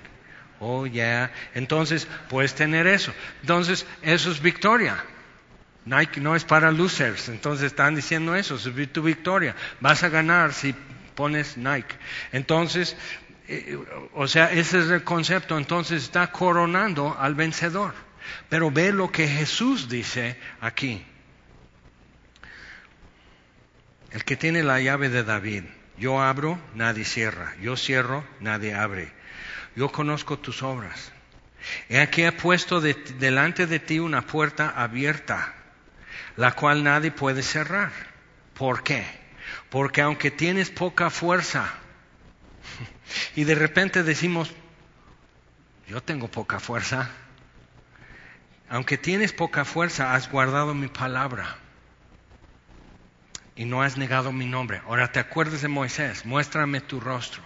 [0.59, 1.31] Oh, yeah.
[1.53, 3.13] Entonces puedes tener eso.
[3.41, 5.03] Entonces eso es victoria.
[5.85, 9.55] Nike no es para losers, entonces están diciendo eso, es tu victoria.
[9.79, 10.73] Vas a ganar si
[11.13, 11.95] pones Nike.
[12.31, 12.95] Entonces,
[14.13, 15.57] o sea, ese es el concepto.
[15.57, 17.93] Entonces está coronando al vencedor.
[18.49, 21.05] Pero ve lo que Jesús dice aquí.
[24.11, 25.63] El que tiene la llave de David,
[25.97, 29.11] yo abro, nadie cierra, yo cierro, nadie abre.
[29.75, 31.11] Yo conozco tus obras.
[31.89, 35.53] He aquí he puesto delante de ti una puerta abierta,
[36.37, 37.91] la cual nadie puede cerrar.
[38.53, 39.05] ¿Por qué?
[39.69, 41.73] Porque aunque tienes poca fuerza,
[43.35, 44.51] y de repente decimos,
[45.87, 47.09] yo tengo poca fuerza.
[48.69, 51.57] Aunque tienes poca fuerza, has guardado mi palabra
[53.55, 54.81] y no has negado mi nombre.
[54.85, 57.43] Ahora te acuerdas de Moisés, muéstrame tu rostro.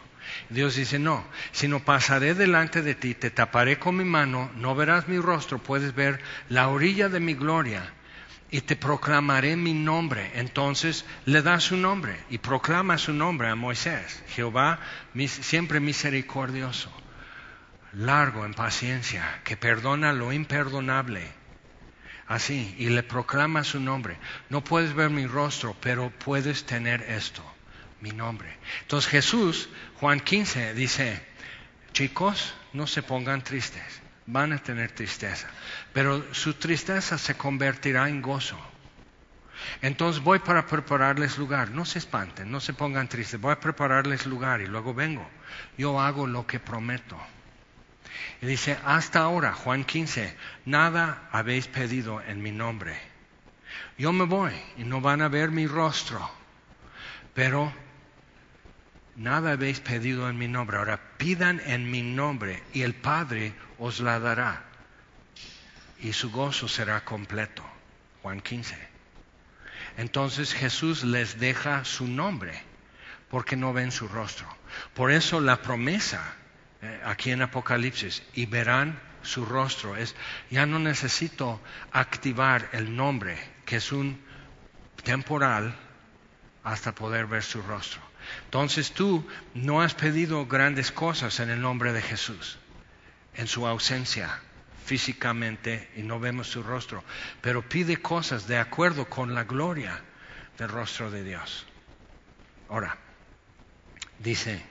[0.50, 5.08] Dios dice, no, sino pasaré delante de ti, te taparé con mi mano, no verás
[5.08, 7.94] mi rostro, puedes ver la orilla de mi gloria
[8.52, 10.32] y te proclamaré mi nombre.
[10.36, 14.24] Entonces le da su nombre y proclama su nombre a Moisés.
[14.30, 14.80] Jehová
[15.28, 16.92] siempre misericordioso,
[17.94, 21.40] largo en paciencia, que perdona lo imperdonable.
[22.28, 24.18] Así, y le proclama su nombre.
[24.50, 27.44] No puedes ver mi rostro, pero puedes tener esto,
[28.02, 28.56] mi nombre.
[28.82, 29.70] Entonces Jesús,
[30.00, 31.24] Juan 15, dice,
[31.92, 34.02] chicos, no se pongan tristes
[34.32, 35.48] van a tener tristeza,
[35.92, 38.58] pero su tristeza se convertirá en gozo.
[39.82, 44.26] Entonces voy para prepararles lugar, no se espanten, no se pongan tristes, voy a prepararles
[44.26, 45.28] lugar y luego vengo.
[45.78, 47.18] Yo hago lo que prometo.
[48.42, 50.36] Y dice, hasta ahora, Juan 15,
[50.66, 52.98] nada habéis pedido en mi nombre.
[53.98, 56.30] Yo me voy y no van a ver mi rostro,
[57.34, 57.74] pero
[59.16, 60.78] nada habéis pedido en mi nombre.
[60.78, 64.64] Ahora pidan en mi nombre y el Padre os la dará.
[66.00, 67.64] Y su gozo será completo.
[68.22, 68.76] Juan 15.
[69.98, 72.62] Entonces Jesús les deja su nombre
[73.30, 74.48] porque no ven su rostro.
[74.94, 76.36] Por eso la promesa
[76.82, 80.16] eh, aquí en Apocalipsis, y verán su rostro, es,
[80.50, 81.62] ya no necesito
[81.92, 84.22] activar el nombre, que es un
[85.04, 85.76] temporal,
[86.64, 88.02] hasta poder ver su rostro.
[88.46, 92.58] Entonces tú no has pedido grandes cosas en el nombre de Jesús,
[93.40, 94.38] en su ausencia
[94.86, 97.06] físicamente y no vemos su rostro,
[97.40, 100.02] pero pide cosas de acuerdo con la gloria
[100.58, 101.66] del rostro de Dios.
[102.68, 102.98] Ahora,
[104.18, 104.62] dice,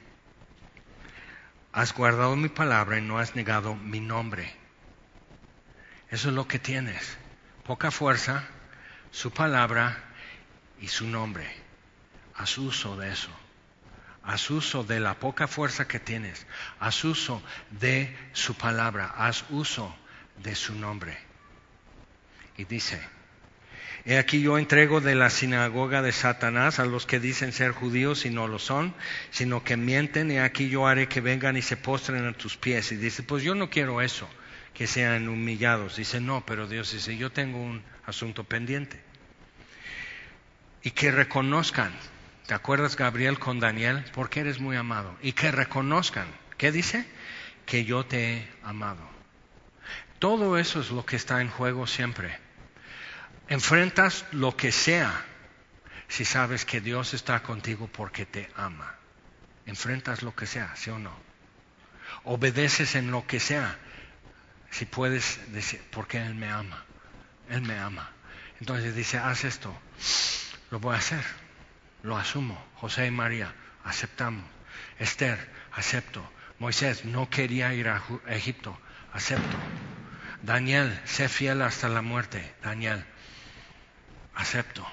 [1.72, 4.54] has guardado mi palabra y no has negado mi nombre.
[6.10, 7.16] Eso es lo que tienes.
[7.64, 8.44] Poca fuerza,
[9.10, 9.96] su palabra
[10.78, 11.50] y su nombre.
[12.34, 13.47] Haz uso de eso
[14.28, 16.46] haz uso de la poca fuerza que tienes,
[16.80, 19.96] haz uso de su palabra, haz uso
[20.42, 21.16] de su nombre.
[22.58, 23.00] Y dice,
[24.04, 28.26] he aquí yo entrego de la sinagoga de Satanás a los que dicen ser judíos
[28.26, 28.94] y no lo son,
[29.30, 32.92] sino que mienten, y aquí yo haré que vengan y se postren a tus pies.
[32.92, 34.28] Y dice, pues yo no quiero eso,
[34.74, 35.96] que sean humillados.
[35.96, 39.00] Dice, no, pero Dios dice, yo tengo un asunto pendiente.
[40.82, 41.94] Y que reconozcan,
[42.48, 44.02] ¿te acuerdas Gabriel con Daniel?
[44.14, 45.14] Porque eres muy amado.
[45.20, 46.26] Y que reconozcan,
[46.56, 47.06] ¿qué dice?
[47.66, 49.06] Que yo te he amado.
[50.18, 52.38] Todo eso es lo que está en juego siempre.
[53.48, 55.26] Enfrentas lo que sea
[56.08, 58.94] si sabes que Dios está contigo porque te ama.
[59.66, 61.14] Enfrentas lo que sea, ¿sí o no?
[62.24, 63.76] Obedeces en lo que sea,
[64.70, 66.82] si puedes decir, porque Él me ama.
[67.50, 68.10] Él me ama.
[68.58, 69.78] Entonces dice, haz esto.
[70.70, 71.47] Lo voy a hacer.
[72.08, 72.58] Lo asumo.
[72.76, 73.54] José y María,
[73.84, 74.42] aceptamos.
[74.98, 75.38] Esther,
[75.72, 76.26] acepto.
[76.58, 78.78] Moisés no quería ir a Egipto,
[79.12, 79.58] acepto.
[80.42, 82.54] Daniel, sé fiel hasta la muerte.
[82.62, 83.04] Daniel,
[84.34, 84.86] acepto.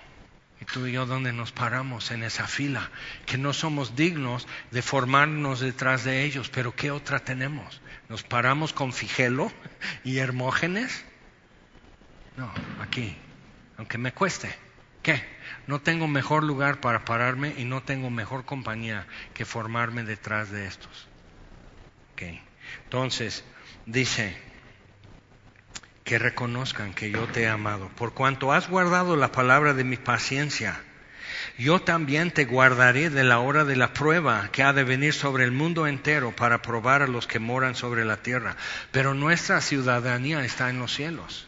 [0.60, 2.92] Y tú y yo, ¿dónde nos paramos en esa fila?
[3.26, 7.82] Que no somos dignos de formarnos detrás de ellos, pero ¿qué otra tenemos?
[8.10, 9.54] ¿Nos paramos con Figelo
[10.04, 11.06] y Hermógenes?
[12.36, 12.52] No,
[12.82, 13.16] aquí,
[13.78, 14.54] aunque me cueste.
[15.02, 15.35] ¿Qué?
[15.68, 20.68] No tengo mejor lugar para pararme y no tengo mejor compañía que formarme detrás de
[20.68, 21.08] estos.
[22.84, 23.44] Entonces,
[23.86, 24.38] dice,
[26.06, 27.90] que reconozcan que yo te he amado.
[27.98, 30.80] Por cuanto has guardado la palabra de mi paciencia,
[31.58, 35.44] yo también te guardaré de la hora de la prueba que ha de venir sobre
[35.44, 38.56] el mundo entero para probar a los que moran sobre la tierra.
[38.92, 41.45] Pero nuestra ciudadanía está en los cielos,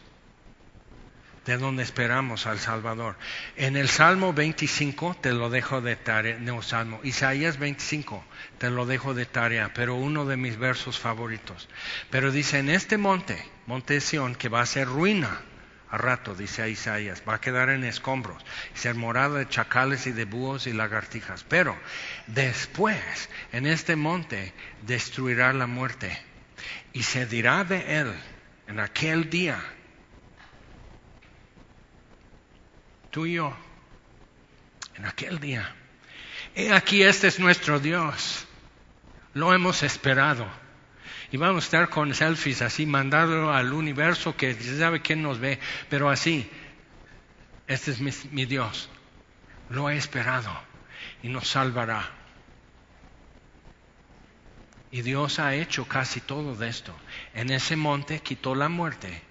[1.48, 3.16] de donde esperamos al Salvador.
[3.56, 8.22] En el Salmo 25 te lo dejo de tarea, no Salmo, Isaías 25
[8.58, 11.66] te lo dejo de tarea, pero uno de mis versos favoritos.
[12.10, 15.40] Pero dice, en este monte, monte Sión, que va a ser ruina
[15.88, 18.44] a rato, dice Isaías, va a quedar en escombros,
[18.74, 21.44] ser morada de chacales y de búhos y lagartijas.
[21.48, 21.74] Pero
[22.26, 24.52] después, en este monte,
[24.82, 26.14] destruirá la muerte
[26.92, 28.12] y se dirá de él
[28.66, 29.58] en aquel día,
[33.10, 33.56] tú y yo,
[34.96, 35.74] en aquel día,
[36.54, 38.46] he aquí este es nuestro Dios,
[39.34, 40.46] lo hemos esperado.
[41.30, 45.58] Y vamos a estar con selfies así, mandado al universo que sabe quién nos ve,
[45.90, 46.50] pero así,
[47.66, 48.88] este es mi, mi Dios,
[49.68, 50.50] lo he esperado
[51.22, 52.10] y nos salvará.
[54.90, 56.94] Y Dios ha hecho casi todo de esto.
[57.34, 59.22] En ese monte quitó la muerte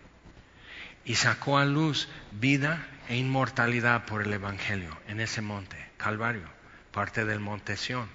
[1.03, 4.97] y sacó a luz vida e inmortalidad por el Evangelio.
[5.07, 6.49] En ese monte, Calvario,
[6.91, 8.09] parte del monte Sión.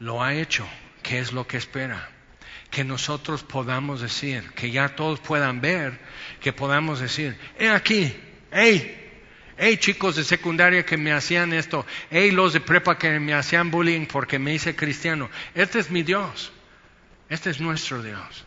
[0.00, 0.66] Lo ha hecho
[1.04, 2.08] ¿Qué es lo que espera?
[2.70, 6.00] Que nosotros podamos decir, que ya todos puedan ver,
[6.40, 8.16] que podamos decir, he aquí,
[8.50, 9.12] hey,
[9.58, 13.70] hey chicos de secundaria que me hacían esto, hey los de prepa que me hacían
[13.70, 16.52] bullying porque me hice cristiano, este es mi Dios,
[17.28, 18.46] este es nuestro Dios.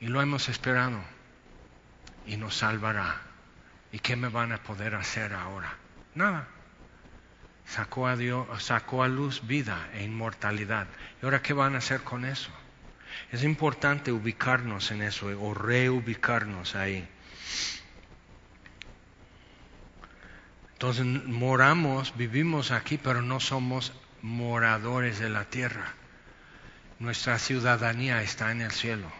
[0.00, 0.98] Y lo hemos esperado
[2.26, 3.25] y nos salvará.
[3.92, 5.76] ¿Y qué me van a poder hacer ahora?
[6.14, 6.48] Nada
[7.66, 10.86] sacó a, Dios, sacó a luz vida e inmortalidad.
[11.20, 12.50] ¿Y ahora qué van a hacer con eso?
[13.32, 17.06] Es importante ubicarnos en eso o reubicarnos ahí.
[20.72, 23.92] Entonces moramos, vivimos aquí, pero no somos
[24.22, 25.94] moradores de la tierra.
[26.98, 29.10] Nuestra ciudadanía está en el cielo.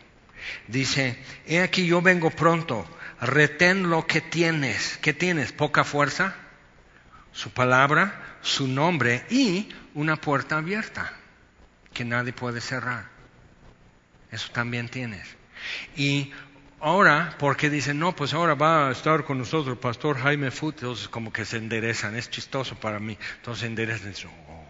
[0.69, 2.87] Dice, he aquí yo vengo pronto,
[3.21, 4.99] retén lo que tienes.
[4.99, 5.53] ¿Qué tienes?
[5.53, 6.35] ¿Poca fuerza?
[7.33, 11.13] Su palabra, su nombre y una puerta abierta
[11.93, 13.09] que nadie puede cerrar.
[14.31, 15.37] Eso también tienes.
[15.97, 16.33] Y
[16.81, 20.77] ahora, porque dicen, no, pues ahora va a estar con nosotros el pastor Jaime Fut,
[20.77, 23.19] entonces como que se enderezan, es chistoso para mí.
[23.37, 24.13] Entonces se enderezan,
[24.49, 24.65] oh,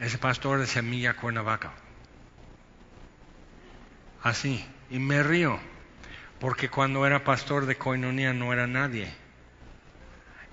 [0.00, 1.72] ese pastor de Semilla Cuernavaca.
[4.22, 5.58] Así, y me río,
[6.40, 9.12] porque cuando era pastor de Coinonía no era nadie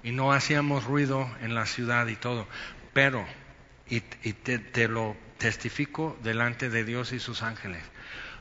[0.04, 2.48] y no hacíamos ruido en la ciudad y todo.
[2.94, 3.26] Pero,
[3.88, 7.84] y, te, lo testifico delante de Dios y sus ángeles,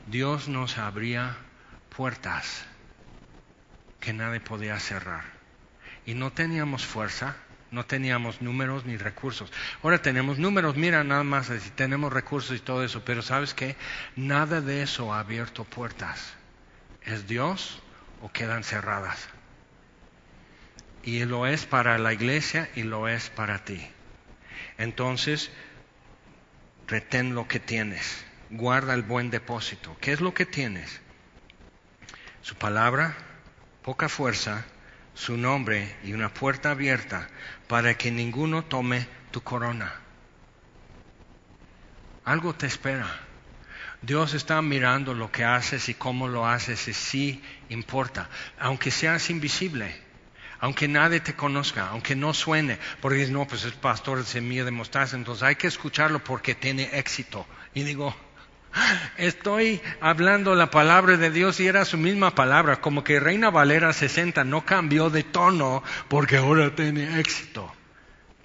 [0.07, 1.35] Dios nos abría
[1.95, 2.65] puertas
[3.99, 5.23] que nadie podía cerrar.
[6.05, 7.35] Y no teníamos fuerza,
[7.71, 9.51] no teníamos números ni recursos.
[9.81, 13.75] Ahora tenemos números, mira nada más, tenemos recursos y todo eso, pero sabes que
[14.15, 16.35] nada de eso ha abierto puertas.
[17.05, 17.81] ¿Es Dios
[18.21, 19.29] o quedan cerradas?
[21.05, 23.87] y lo es para la iglesia y lo es para ti.
[24.77, 25.51] Entonces,
[26.87, 29.95] retén lo que tienes, guarda el buen depósito.
[30.01, 30.99] ¿Qué es lo que tienes?
[32.41, 33.15] Su palabra,
[33.83, 34.65] poca fuerza,
[35.13, 37.27] su nombre y una puerta abierta
[37.67, 39.93] para que ninguno tome tu corona.
[42.25, 43.24] Algo te espera.
[44.01, 49.29] Dios está mirando lo que haces y cómo lo haces y sí importa, aunque seas
[49.29, 49.95] invisible,
[50.59, 54.71] aunque nadie te conozca, aunque no suene, porque no, pues es pastor de semilla de
[54.71, 57.45] mostaza, entonces hay que escucharlo porque tiene éxito.
[57.73, 58.15] Y digo,
[59.17, 63.93] Estoy hablando la palabra de Dios y era su misma palabra, como que Reina Valera
[63.93, 67.71] 60 no cambió de tono porque ahora tiene éxito.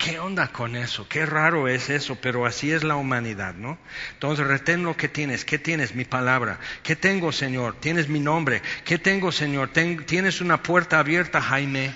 [0.01, 1.07] ¿Qué onda con eso?
[1.07, 3.77] Qué raro es eso, pero así es la humanidad, ¿no?
[4.15, 5.45] Entonces retén lo que tienes.
[5.45, 5.95] ¿Qué tienes?
[5.95, 6.59] Mi palabra.
[6.83, 7.79] ¿Qué tengo, Señor?
[7.81, 8.63] Tienes mi nombre.
[8.87, 9.69] ¿Qué tengo, Señor?
[9.75, 11.93] tienes una puerta abierta, Jaime.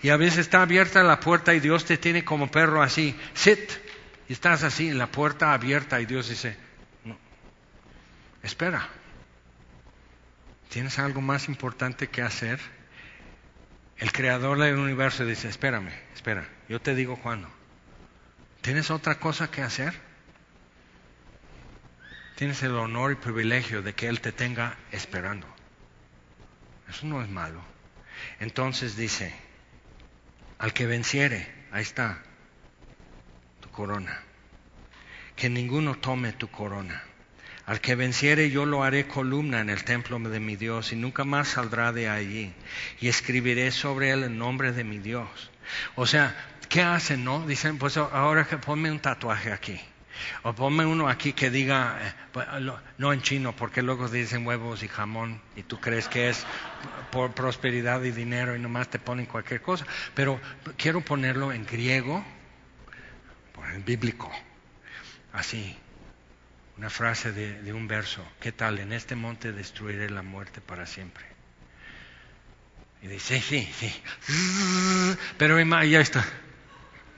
[0.00, 3.18] Y a veces está abierta la puerta y Dios te tiene como perro así.
[3.34, 3.58] Sit.
[4.28, 6.56] Y estás así en la puerta abierta y Dios dice,
[8.44, 8.86] espera,
[10.68, 12.60] ¿tienes algo más importante que hacer?
[13.96, 17.48] El creador del universo dice, espérame, espera, yo te digo cuándo.
[18.60, 19.92] ¿Tienes otra cosa que hacer?
[22.36, 25.48] Tienes el honor y privilegio de que Él te tenga esperando.
[26.88, 27.60] Eso no es malo.
[28.38, 29.34] Entonces dice,
[30.58, 32.22] al que venciere, ahí está,
[33.60, 34.22] tu corona.
[35.34, 37.02] Que ninguno tome tu corona.
[37.66, 41.24] Al que venciere yo lo haré columna en el templo de mi Dios y nunca
[41.24, 42.54] más saldrá de allí.
[43.00, 45.50] Y escribiré sobre él el nombre de mi Dios.
[45.94, 46.34] O sea,
[46.70, 47.46] ¿qué hacen, no?
[47.46, 49.78] Dicen, pues ahora que ponme un tatuaje aquí.
[50.42, 52.46] O ponme uno aquí que diga, eh, pues,
[52.98, 56.46] no en chino, porque luego dicen huevos y jamón y tú crees que es
[57.10, 59.84] por prosperidad y dinero y nomás te ponen cualquier cosa.
[60.14, 60.40] Pero
[60.76, 62.24] quiero ponerlo en griego,
[63.74, 64.30] en bíblico,
[65.32, 65.76] así
[66.76, 68.26] una frase de, un verso.
[68.40, 68.78] ¿Qué tal?
[68.78, 71.24] En este monte destruiré la muerte para siempre.
[73.02, 74.02] Y dice, sí, sí.
[75.38, 76.24] Pero ya está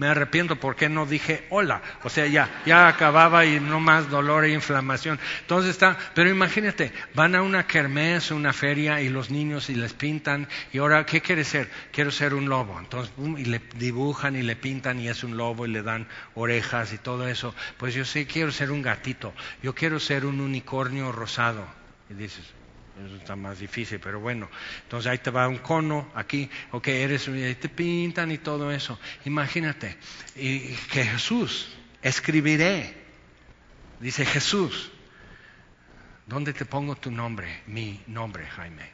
[0.02, 1.80] me arrepiento porque no dije hola.
[2.02, 5.20] O sea, ya, ya acababa y no más dolor e inflamación.
[5.42, 9.92] Entonces está, pero imagínate, van a una kermés, una feria y los niños y les
[9.92, 11.70] pintan y ahora, ¿qué quiere ser?
[11.92, 12.80] Quiero ser un lobo.
[12.80, 16.92] Entonces, y le dibujan y le pintan y es un lobo y le dan orejas
[16.92, 17.54] y todo eso.
[17.76, 19.32] Pues yo sí quiero ser un gatito.
[19.62, 21.64] Yo quiero ser un unicornio rosado.
[22.10, 22.44] Y dices,
[22.98, 24.48] eso está más difícil, pero bueno.
[24.82, 28.98] Entonces ahí te va un cono, aquí, ok, eres, y te pintan y todo eso.
[29.24, 29.96] Imagínate,
[30.36, 32.94] y que Jesús, escribiré,
[33.98, 34.92] dice Jesús,
[36.26, 37.62] ¿dónde te pongo tu nombre?
[37.66, 38.90] Mi nombre, Jaime.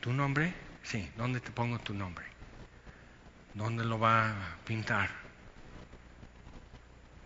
[0.00, 0.54] ¿Tu nombre?
[0.82, 2.24] Sí, ¿dónde te pongo tu nombre?
[3.54, 5.10] ¿Dónde lo va a pintar?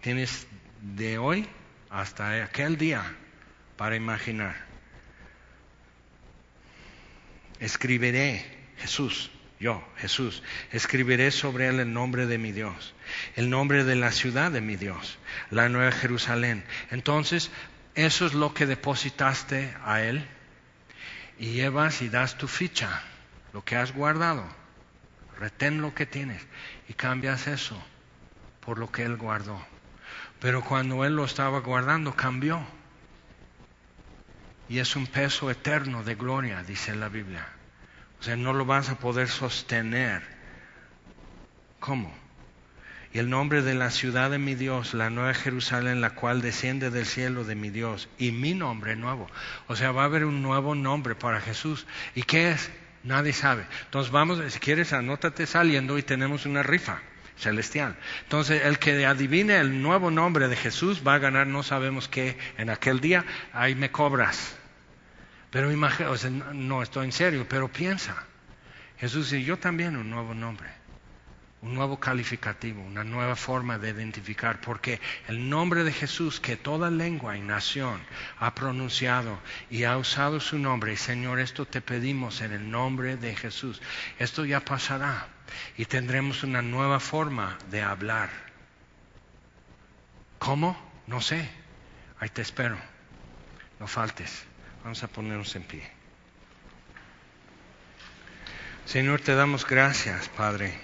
[0.01, 0.47] Tienes
[0.81, 1.47] de hoy
[1.91, 3.05] hasta aquel día
[3.77, 4.73] para imaginar
[7.65, 8.45] escribiré,
[8.78, 10.43] Jesús, yo, Jesús,
[10.73, 12.95] escribiré sobre él el nombre de mi Dios,
[13.36, 15.19] el nombre de la ciudad de mi Dios,
[15.51, 16.65] la nueva Jerusalén.
[16.91, 17.51] Entonces,
[17.95, 20.27] eso es lo que depositaste a él
[21.39, 23.03] y llevas y das tu ficha,
[23.53, 24.45] lo que has guardado,
[25.39, 26.43] retén lo que tienes
[26.89, 27.82] y cambias eso
[28.61, 29.61] por lo que él guardó.
[30.41, 32.62] Pero cuando él lo estaba guardando, cambió.
[34.69, 37.47] Y es un peso eterno de gloria, dice la Biblia.
[38.24, 40.22] O sea, no lo vas a poder sostener.
[41.78, 42.10] ¿Cómo?
[43.12, 46.88] Y el nombre de la ciudad de mi Dios, la nueva Jerusalén, la cual desciende
[46.88, 49.26] del cielo de mi Dios, y mi nombre nuevo.
[49.66, 51.86] O sea, va a haber un nuevo nombre para Jesús.
[52.14, 52.70] ¿Y qué es?
[53.02, 53.66] Nadie sabe.
[53.84, 57.02] Entonces vamos, si quieres, anótate saliendo y tenemos una rifa
[57.36, 57.94] celestial.
[58.22, 62.38] Entonces, el que adivine el nuevo nombre de Jesús va a ganar, no sabemos qué,
[62.56, 64.56] en aquel día, ahí me cobras.
[65.55, 66.10] Pero imagina,
[66.52, 68.24] no estoy en serio, pero piensa.
[68.98, 70.68] Jesús dice, yo también un nuevo nombre,
[71.62, 76.90] un nuevo calificativo, una nueva forma de identificar, porque el nombre de Jesús que toda
[76.90, 78.01] lengua y nación
[78.40, 79.39] ha pronunciado
[79.70, 83.81] y ha usado su nombre, Señor, esto te pedimos en el nombre de Jesús,
[84.18, 85.28] esto ya pasará
[85.76, 88.28] y tendremos una nueva forma de hablar.
[90.40, 90.76] ¿Cómo?
[91.06, 91.48] No sé.
[92.18, 92.76] Ahí te espero.
[93.78, 94.48] No faltes.
[94.85, 95.82] Vamos a ponernos en pie.
[98.85, 100.78] Señor, te damos gracias, Padre.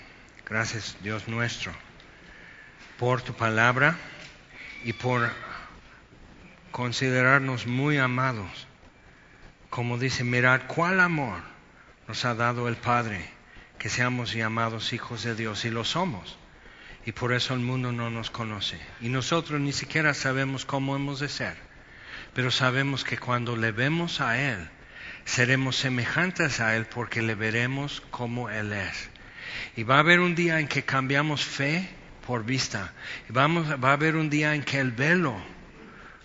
[0.46, 1.70] Gracias, Dios nuestro,
[2.98, 3.98] por tu palabra
[4.84, 5.30] y por
[6.72, 8.66] considerarnos muy amados.
[9.68, 11.42] Como dice, mirad cuál amor
[12.08, 13.28] nos ha dado el Padre
[13.78, 16.38] que seamos llamados hijos de Dios y lo somos.
[17.04, 18.80] Y por eso el mundo no nos conoce.
[19.02, 21.69] Y nosotros ni siquiera sabemos cómo hemos de ser.
[22.34, 24.68] Pero sabemos que cuando le vemos a Él,
[25.24, 29.10] seremos semejantes a Él porque le veremos como Él es.
[29.76, 31.88] Y va a haber un día en que cambiamos fe
[32.26, 32.92] por vista.
[33.28, 35.36] Y vamos, va a haber un día en que el velo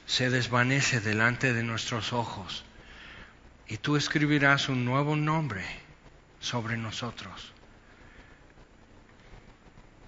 [0.06, 2.64] se desvanece delante de nuestros ojos
[3.68, 5.65] y tú escribirás un nuevo nombre
[6.40, 7.52] sobre nosotros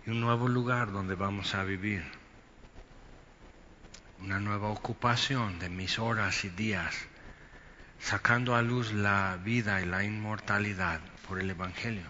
[0.05, 2.03] y un nuevo lugar donde vamos a vivir,
[4.19, 6.95] una nueva ocupación de mis horas y días,
[7.99, 12.09] sacando a luz la vida y la inmortalidad por el Evangelio.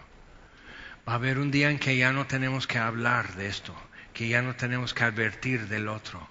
[1.08, 3.76] Va a haber un día en que ya no tenemos que hablar de esto,
[4.14, 6.28] que ya no tenemos que advertir del otro.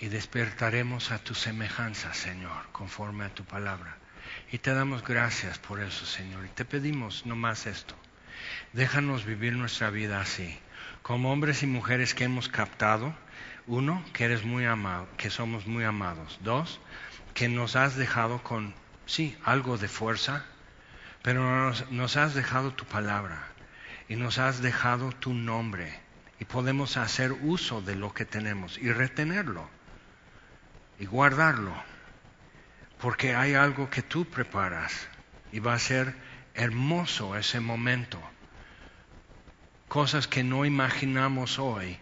[0.00, 3.96] Y despertaremos a tu semejanza, Señor, conforme a tu palabra.
[4.50, 6.44] Y te damos gracias por eso, Señor.
[6.44, 7.94] Y te pedimos no más esto.
[8.72, 10.58] Déjanos vivir nuestra vida así,
[11.02, 13.14] como hombres y mujeres que hemos captado.
[13.66, 16.38] Uno, que eres muy amado, que somos muy amados.
[16.42, 16.80] Dos,
[17.34, 18.74] que nos has dejado con,
[19.06, 20.44] sí, algo de fuerza,
[21.22, 23.46] pero nos, has dejado tu palabra
[24.08, 26.00] y nos has dejado tu nombre
[26.40, 29.68] y podemos hacer uso de lo que tenemos y retenerlo
[30.98, 31.72] y guardarlo
[33.00, 35.08] porque hay algo que tú preparas
[35.52, 36.14] y va a ser
[36.54, 38.20] hermoso ese momento.
[39.88, 41.98] Cosas que no imaginamos hoy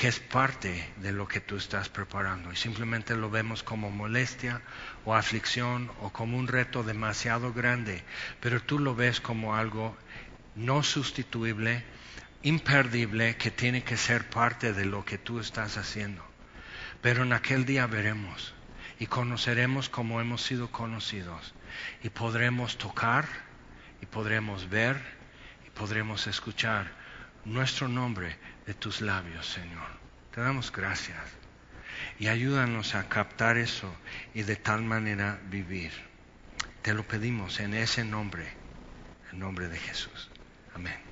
[0.00, 4.62] que es parte de lo que tú estás preparando y simplemente lo vemos como molestia
[5.04, 8.02] o aflicción o como un reto demasiado grande,
[8.40, 9.94] pero tú lo ves como algo
[10.56, 11.84] no sustituible,
[12.42, 16.24] imperdible, que tiene que ser parte de lo que tú estás haciendo.
[17.02, 18.54] Pero en aquel día veremos
[18.98, 21.52] y conoceremos como hemos sido conocidos
[22.02, 23.28] y podremos tocar
[24.00, 24.96] y podremos ver
[25.66, 26.90] y podremos escuchar
[27.44, 29.88] nuestro nombre de tus labios, Señor.
[30.32, 31.18] Te damos gracias
[32.18, 33.92] y ayúdanos a captar eso
[34.34, 35.92] y de tal manera vivir.
[36.82, 38.48] Te lo pedimos en ese nombre,
[39.32, 40.30] en nombre de Jesús.
[40.74, 41.09] Amén.